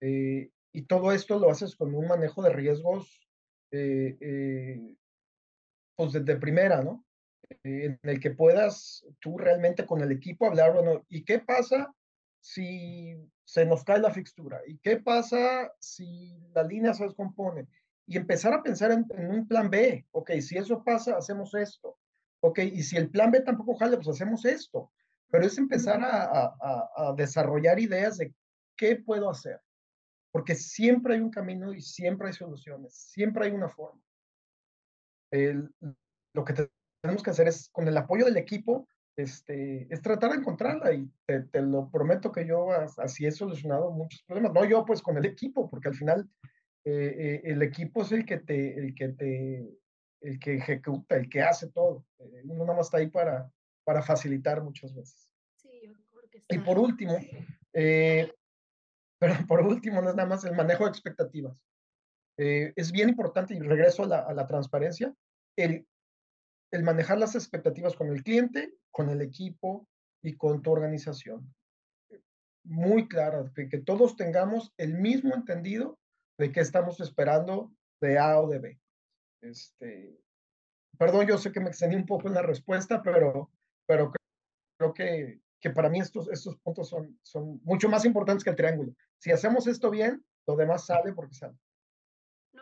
Eh, 0.00 0.50
y 0.72 0.82
todo 0.82 1.12
esto 1.12 1.38
lo 1.38 1.50
haces 1.50 1.74
con 1.74 1.94
un 1.94 2.06
manejo 2.06 2.42
de 2.42 2.52
riesgos 2.52 3.28
eh, 3.72 4.96
pues 5.96 6.12
desde 6.12 6.36
primera, 6.36 6.82
¿no? 6.82 7.04
en 7.64 7.98
el 8.02 8.20
que 8.20 8.30
puedas 8.30 9.04
tú 9.20 9.38
realmente 9.38 9.86
con 9.86 10.02
el 10.02 10.12
equipo 10.12 10.46
hablar, 10.46 10.74
bueno, 10.74 11.04
¿y 11.08 11.24
qué 11.24 11.38
pasa 11.38 11.94
si 12.48 13.14
se 13.44 13.66
nos 13.66 13.84
cae 13.84 13.98
la 13.98 14.10
fixtura? 14.10 14.60
¿Y 14.66 14.78
qué 14.78 14.96
pasa 14.96 15.70
si 15.78 16.38
la 16.54 16.62
línea 16.62 16.94
se 16.94 17.04
descompone? 17.04 17.68
Y 18.06 18.16
empezar 18.16 18.54
a 18.54 18.62
pensar 18.62 18.90
en, 18.90 19.04
un 19.30 19.46
plan 19.46 19.68
B. 19.68 20.06
Ok, 20.12 20.30
si 20.40 20.56
eso 20.56 20.82
pasa, 20.82 21.16
hacemos 21.18 21.54
esto. 21.54 21.98
Ok, 22.40 22.60
y 22.60 22.82
si 22.82 22.96
el 22.96 23.10
plan 23.10 23.30
B 23.30 23.40
tampoco 23.40 23.74
jale, 23.76 23.96
pues 23.96 24.08
hacemos 24.08 24.46
esto. 24.46 24.90
Pero 25.30 25.44
es 25.44 25.58
empezar 25.58 26.00
a, 26.02 26.54
a 26.96 27.14
desarrollar 27.14 27.78
ideas 27.78 28.16
de 28.16 28.34
qué 28.76 28.96
puedo 28.96 29.28
hacer. 29.28 29.60
Porque 30.30 30.54
siempre 30.54 31.14
hay 31.14 31.20
un 31.20 31.30
camino 31.30 31.74
y 31.74 31.82
siempre 31.82 32.28
hay 32.28 32.32
soluciones, 32.32 32.94
siempre 32.94 33.44
hay 33.44 33.52
una 33.52 33.68
forma. 33.68 34.00
El, 35.30 35.70
lo 36.32 36.44
que 36.46 36.54
te 36.54 36.70
tenemos 37.02 37.22
que 37.22 37.30
hacer 37.30 37.46
es, 37.46 37.68
con 37.70 37.86
el 37.86 37.96
apoyo 37.96 38.24
del 38.24 38.38
equipo, 38.38 38.88
este, 39.18 39.92
es 39.92 40.00
tratar 40.00 40.30
de 40.30 40.38
encontrarla 40.38 40.92
y 40.92 41.10
te, 41.26 41.60
lo 41.60 41.90
prometo 41.90 42.30
que 42.30 42.46
yo 42.46 42.70
así 42.98 43.26
he 43.26 43.32
solucionado 43.32 43.90
muchos 43.90 44.22
problemas. 44.22 44.52
No 44.52 44.64
yo, 44.64 44.84
pues 44.84 45.02
con 45.02 45.16
el 45.16 45.26
equipo, 45.26 45.68
porque 45.68 45.88
al 45.88 45.96
final 45.96 46.30
eh, 46.84 47.14
eh, 47.18 47.40
el 47.44 47.60
equipo 47.62 48.02
es 48.02 48.12
el 48.12 48.24
que 48.24 48.38
te, 48.38 48.78
el 48.78 48.94
que 48.94 49.08
te, 49.08 49.68
el 50.20 50.38
que 50.38 50.54
ejecuta, 50.54 51.16
el 51.16 51.28
que 51.28 51.42
hace 51.42 51.68
todo. 51.68 52.06
Eh, 52.20 52.42
uno 52.44 52.64
nada 52.64 52.76
más 52.76 52.86
está 52.86 52.98
ahí 52.98 53.08
para, 53.08 53.50
para 53.84 54.02
facilitar 54.02 54.62
muchas 54.62 54.94
veces. 54.94 55.28
Sí, 55.56 55.68
yo 55.84 55.92
creo 55.92 56.30
que 56.30 56.54
Y 56.54 56.58
por 56.60 56.78
último, 56.78 57.18
pero 57.72 59.46
por 59.48 59.62
último, 59.62 60.00
no 60.00 60.10
es 60.10 60.16
nada 60.16 60.28
más 60.28 60.44
el 60.44 60.54
manejo 60.54 60.84
de 60.84 60.90
expectativas. 60.90 61.60
es 62.36 62.92
bien 62.92 63.08
importante, 63.08 63.54
y 63.54 63.58
regreso 63.58 64.04
a 64.04 64.06
la, 64.06 64.18
a 64.20 64.32
la 64.32 64.46
transparencia, 64.46 65.12
el 65.56 65.88
el 66.70 66.82
manejar 66.82 67.18
las 67.18 67.34
expectativas 67.34 67.94
con 67.94 68.08
el 68.08 68.22
cliente, 68.22 68.74
con 68.90 69.10
el 69.10 69.22
equipo 69.22 69.86
y 70.22 70.36
con 70.36 70.62
tu 70.62 70.70
organización. 70.72 71.54
Muy 72.64 73.08
clara, 73.08 73.50
que, 73.54 73.68
que 73.68 73.78
todos 73.78 74.16
tengamos 74.16 74.72
el 74.76 74.94
mismo 74.94 75.34
entendido 75.34 75.98
de 76.38 76.52
qué 76.52 76.60
estamos 76.60 77.00
esperando 77.00 77.72
de 78.00 78.18
A 78.18 78.40
o 78.40 78.48
de 78.48 78.58
B. 78.58 78.80
Este, 79.42 80.20
perdón, 80.98 81.26
yo 81.26 81.38
sé 81.38 81.52
que 81.52 81.60
me 81.60 81.68
extendí 81.68 81.96
un 81.96 82.06
poco 82.06 82.28
en 82.28 82.34
la 82.34 82.42
respuesta, 82.42 83.02
pero, 83.02 83.50
pero 83.86 84.12
creo 84.78 84.94
que, 84.94 85.40
que 85.60 85.70
para 85.70 85.88
mí 85.88 86.00
estos, 86.00 86.28
estos 86.28 86.56
puntos 86.58 86.88
son, 86.88 87.18
son 87.22 87.60
mucho 87.64 87.88
más 87.88 88.04
importantes 88.04 88.44
que 88.44 88.50
el 88.50 88.56
triángulo. 88.56 88.94
Si 89.18 89.30
hacemos 89.30 89.66
esto 89.66 89.90
bien, 89.90 90.24
lo 90.46 90.56
demás 90.56 90.86
sale 90.86 91.12
porque 91.12 91.34
sale. 91.34 91.56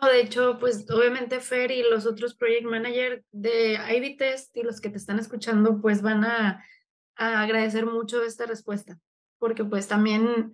No, 0.00 0.08
de 0.08 0.20
hecho, 0.20 0.58
pues 0.58 0.90
obviamente 0.90 1.40
Fer 1.40 1.70
y 1.70 1.82
los 1.82 2.06
otros 2.06 2.34
project 2.34 2.66
manager 2.66 3.24
de 3.32 3.78
Ivy 3.96 4.16
Test 4.16 4.56
y 4.56 4.62
los 4.62 4.80
que 4.80 4.90
te 4.90 4.98
están 4.98 5.18
escuchando, 5.18 5.80
pues 5.80 6.02
van 6.02 6.24
a, 6.24 6.64
agradecer 7.18 7.86
mucho 7.86 8.22
esta 8.22 8.44
respuesta, 8.44 8.98
porque 9.38 9.64
pues 9.64 9.88
también 9.88 10.52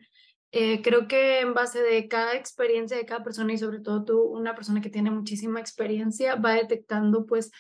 eh, 0.53 0.81
creo 0.81 1.09
que 1.09 1.41
en 1.41 1.55
base 1.55 1.83
de 1.83 2.07
cada 2.07 2.37
experiencia 2.37 2.97
de 2.97 3.05
cada 3.05 3.25
persona 3.25 3.53
y 3.53 3.59
sobre 3.59 3.81
todo 3.81 4.05
tú, 4.05 4.21
una 4.21 4.55
persona 4.55 4.81
que 4.81 4.91
tiene 4.91 5.11
muchísima 5.11 5.59
experiencia, 5.59 6.37
va 6.37 6.53
detectando 6.55 7.27
pues 7.27 7.51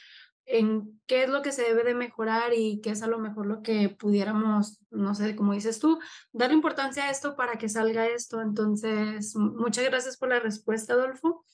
en 0.46 1.00
qué 1.06 1.24
es 1.24 1.30
lo 1.30 1.42
que 1.42 1.52
se 1.52 1.62
debe 1.62 1.84
de 1.84 1.94
mejorar 1.94 2.52
y 2.54 2.80
qué 2.80 2.90
es 2.90 3.02
a 3.02 3.06
lo 3.06 3.18
mejor 3.18 3.46
lo 3.46 3.62
que 3.62 3.88
pudiéramos, 3.88 4.80
no 4.90 5.14
sé, 5.14 5.36
como 5.36 5.52
dices 5.52 5.78
tú, 5.78 5.98
dar 6.32 6.52
importancia 6.52 7.04
a 7.04 7.10
esto 7.10 7.36
para 7.36 7.58
que 7.58 7.68
salga 7.68 8.06
esto. 8.06 8.40
Entonces, 8.40 9.34
muchas 9.36 9.84
gracias 9.84 10.16
por 10.16 10.28
la 10.28 10.40
respuesta, 10.40 10.94
Adolfo. 10.94 11.44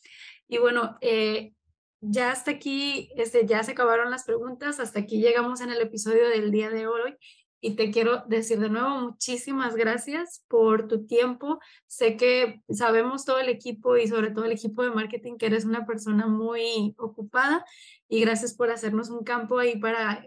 Y 0.48 0.58
bueno, 0.58 0.96
eh, 1.00 1.52
ya 2.00 2.30
hasta 2.30 2.52
aquí, 2.52 3.10
este, 3.16 3.46
ya 3.46 3.62
se 3.62 3.72
acabaron 3.72 4.10
las 4.10 4.24
preguntas, 4.24 4.80
hasta 4.80 5.00
aquí 5.00 5.20
llegamos 5.20 5.60
en 5.60 5.70
el 5.70 5.80
episodio 5.80 6.28
del 6.28 6.50
día 6.50 6.70
de 6.70 6.86
hoy 6.86 7.16
y 7.60 7.74
te 7.74 7.90
quiero 7.90 8.22
decir 8.26 8.60
de 8.60 8.68
nuevo 8.68 8.90
muchísimas 9.00 9.74
gracias 9.74 10.44
por 10.48 10.86
tu 10.86 11.06
tiempo. 11.06 11.58
Sé 11.86 12.16
que 12.16 12.62
sabemos 12.70 13.24
todo 13.24 13.38
el 13.38 13.48
equipo 13.48 13.96
y 13.96 14.06
sobre 14.06 14.30
todo 14.30 14.44
el 14.44 14.52
equipo 14.52 14.82
de 14.82 14.90
marketing 14.90 15.38
que 15.38 15.46
eres 15.46 15.64
una 15.64 15.84
persona 15.84 16.28
muy 16.28 16.94
ocupada 16.98 17.64
y 18.08 18.20
gracias 18.20 18.54
por 18.54 18.70
hacernos 18.70 19.10
un 19.10 19.24
campo 19.24 19.58
ahí 19.58 19.76
para, 19.78 20.24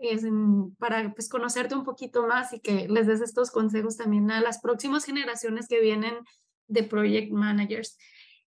para 0.78 1.14
pues, 1.14 1.30
conocerte 1.30 1.74
un 1.74 1.86
poquito 1.86 2.28
más 2.28 2.52
y 2.52 2.60
que 2.60 2.88
les 2.90 3.08
des 3.08 3.22
estos 3.22 3.50
consejos 3.50 3.96
también 3.96 4.30
a 4.30 4.42
las 4.42 4.60
próximas 4.60 5.06
generaciones 5.06 5.68
que 5.68 5.80
vienen 5.80 6.16
de 6.68 6.84
project 6.84 7.32
managers. 7.32 7.98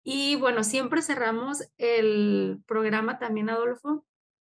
Y 0.04 0.36
bueno, 0.36 0.64
siempre 0.64 1.02
cerramos 1.02 1.64
el 1.78 2.60
programa 2.66 3.20
también, 3.20 3.50
Adolfo, 3.50 4.06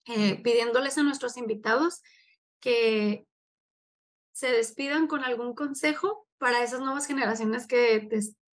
eh, 0.05 0.41
pidiéndoles 0.41 0.97
a 0.97 1.03
nuestros 1.03 1.37
invitados 1.37 2.01
que 2.59 3.27
se 4.35 4.51
despidan 4.51 5.07
con 5.07 5.23
algún 5.23 5.55
consejo 5.55 6.27
para 6.37 6.61
esas 6.61 6.81
nuevas 6.81 7.07
generaciones 7.07 7.67
que, 7.67 8.09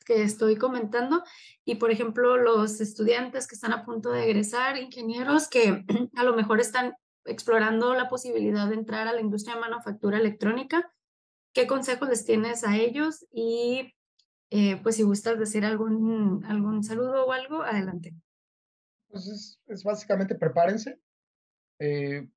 que 0.06 0.22
estoy 0.22 0.54
comentando 0.54 1.24
y, 1.64 1.74
por 1.74 1.90
ejemplo, 1.90 2.36
los 2.36 2.80
estudiantes 2.80 3.48
que 3.48 3.56
están 3.56 3.72
a 3.72 3.84
punto 3.84 4.12
de 4.12 4.22
egresar, 4.22 4.76
ingenieros 4.76 5.48
que 5.48 5.84
a 6.16 6.22
lo 6.22 6.36
mejor 6.36 6.60
están 6.60 6.94
explorando 7.24 7.94
la 7.94 8.08
posibilidad 8.08 8.68
de 8.68 8.76
entrar 8.76 9.08
a 9.08 9.12
la 9.12 9.20
industria 9.20 9.56
de 9.56 9.62
manufactura 9.62 10.18
electrónica. 10.18 10.88
¿Qué 11.52 11.66
consejos 11.66 12.08
les 12.08 12.24
tienes 12.24 12.62
a 12.62 12.76
ellos? 12.76 13.26
Y 13.32 13.92
eh, 14.50 14.76
pues 14.84 14.94
si 14.94 15.02
gustas 15.02 15.36
decir 15.36 15.64
algún, 15.64 16.44
algún 16.44 16.84
saludo 16.84 17.26
o 17.26 17.32
algo, 17.32 17.62
adelante. 17.62 18.14
Pues 19.08 19.58
es, 19.66 19.82
básicamente 19.82 20.36
prepárense 20.36 21.00
eh, 21.80 22.28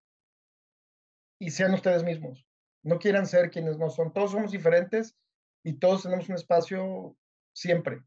y 1.37 1.51
sean 1.51 1.75
ustedes 1.75 2.03
mismos 2.03 2.43
no 2.85 2.99
quieran 2.99 3.25
ser 3.25 3.49
quienes 3.49 3.77
no 3.77 3.89
son. 3.89 4.13
Todos 4.13 4.31
somos 4.31 4.51
diferentes 4.51 5.17
y 5.63 5.73
todos 5.73 6.03
tenemos 6.03 6.29
un 6.29 6.35
espacio 6.35 7.17
siempre. 7.53 8.03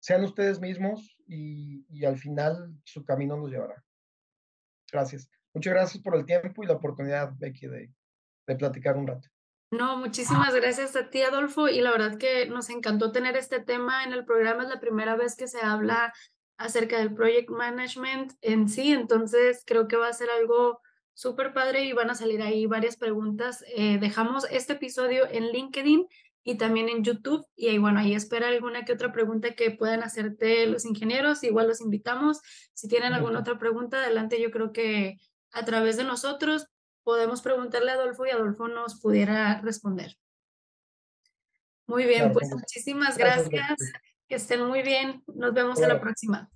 Sean 0.00 0.24
ustedes 0.24 0.60
mismos 0.60 1.16
y, 1.26 2.04
al 2.04 2.18
final 2.18 2.74
su 2.84 3.04
camino 3.04 3.36
nos 3.36 3.50
llevará. 3.50 3.82
Gracias. 4.92 5.30
Muchas 5.54 5.72
gracias 5.72 6.02
por 6.02 6.16
el 6.16 6.26
tiempo 6.26 6.62
y 6.62 6.66
la 6.66 6.74
oportunidad, 6.74 7.32
Becky, 7.38 7.68
de, 7.68 7.92
de 8.46 8.56
platicar 8.56 8.96
un 8.96 9.06
rato. 9.06 9.28
No, 9.70 9.96
muchísimas 9.96 10.54
gracias 10.54 10.96
a 10.96 11.08
ti, 11.08 11.22
Adolfo. 11.22 11.68
Y 11.68 11.80
la 11.80 11.92
verdad 11.92 12.18
que 12.18 12.46
nos 12.46 12.68
encantó 12.68 13.12
tener 13.12 13.36
este 13.36 13.60
tema 13.60 14.04
en 14.04 14.12
el 14.12 14.24
programa. 14.24 14.64
Es 14.64 14.68
la 14.68 14.80
primera 14.80 15.16
vez 15.16 15.36
que 15.36 15.48
se 15.48 15.60
habla 15.60 16.12
acerca 16.58 16.98
del 16.98 17.14
project 17.14 17.50
management 17.50 18.32
en 18.42 18.68
sí. 18.68 18.92
Entonces, 18.92 19.62
creo 19.64 19.86
que 19.86 19.96
va 19.96 20.08
a 20.08 20.12
ser 20.12 20.30
algo 20.30 20.80
súper 21.16 21.54
padre 21.54 21.84
y 21.84 21.92
van 21.94 22.10
a 22.10 22.14
salir 22.14 22.42
ahí 22.42 22.66
varias 22.66 22.96
preguntas. 22.96 23.64
Eh, 23.74 23.98
dejamos 23.98 24.46
este 24.50 24.74
episodio 24.74 25.26
en 25.28 25.48
LinkedIn 25.48 26.06
y 26.44 26.58
también 26.58 26.90
en 26.90 27.02
YouTube 27.02 27.44
y 27.56 27.68
ahí, 27.68 27.78
bueno, 27.78 27.98
ahí 27.98 28.14
espera 28.14 28.48
alguna 28.48 28.84
que 28.84 28.92
otra 28.92 29.12
pregunta 29.12 29.54
que 29.54 29.70
puedan 29.70 30.02
hacerte 30.02 30.66
los 30.66 30.84
ingenieros, 30.84 31.42
igual 31.42 31.68
los 31.68 31.80
invitamos. 31.80 32.42
Si 32.74 32.86
tienen 32.86 33.14
alguna 33.14 33.40
otra 33.40 33.58
pregunta, 33.58 33.96
adelante, 33.96 34.40
yo 34.40 34.50
creo 34.50 34.72
que 34.72 35.16
a 35.52 35.64
través 35.64 35.96
de 35.96 36.04
nosotros 36.04 36.68
podemos 37.02 37.40
preguntarle 37.40 37.92
a 37.92 37.94
Adolfo 37.94 38.26
y 38.26 38.30
Adolfo 38.30 38.68
nos 38.68 39.00
pudiera 39.00 39.60
responder. 39.62 40.16
Muy 41.86 42.04
bien, 42.04 42.32
pues 42.32 42.50
muchísimas 42.50 43.16
gracias. 43.16 43.74
Que 44.28 44.34
estén 44.34 44.66
muy 44.66 44.82
bien. 44.82 45.22
Nos 45.34 45.54
vemos 45.54 45.80
a 45.80 45.88
la 45.88 46.00
próxima. 46.00 46.50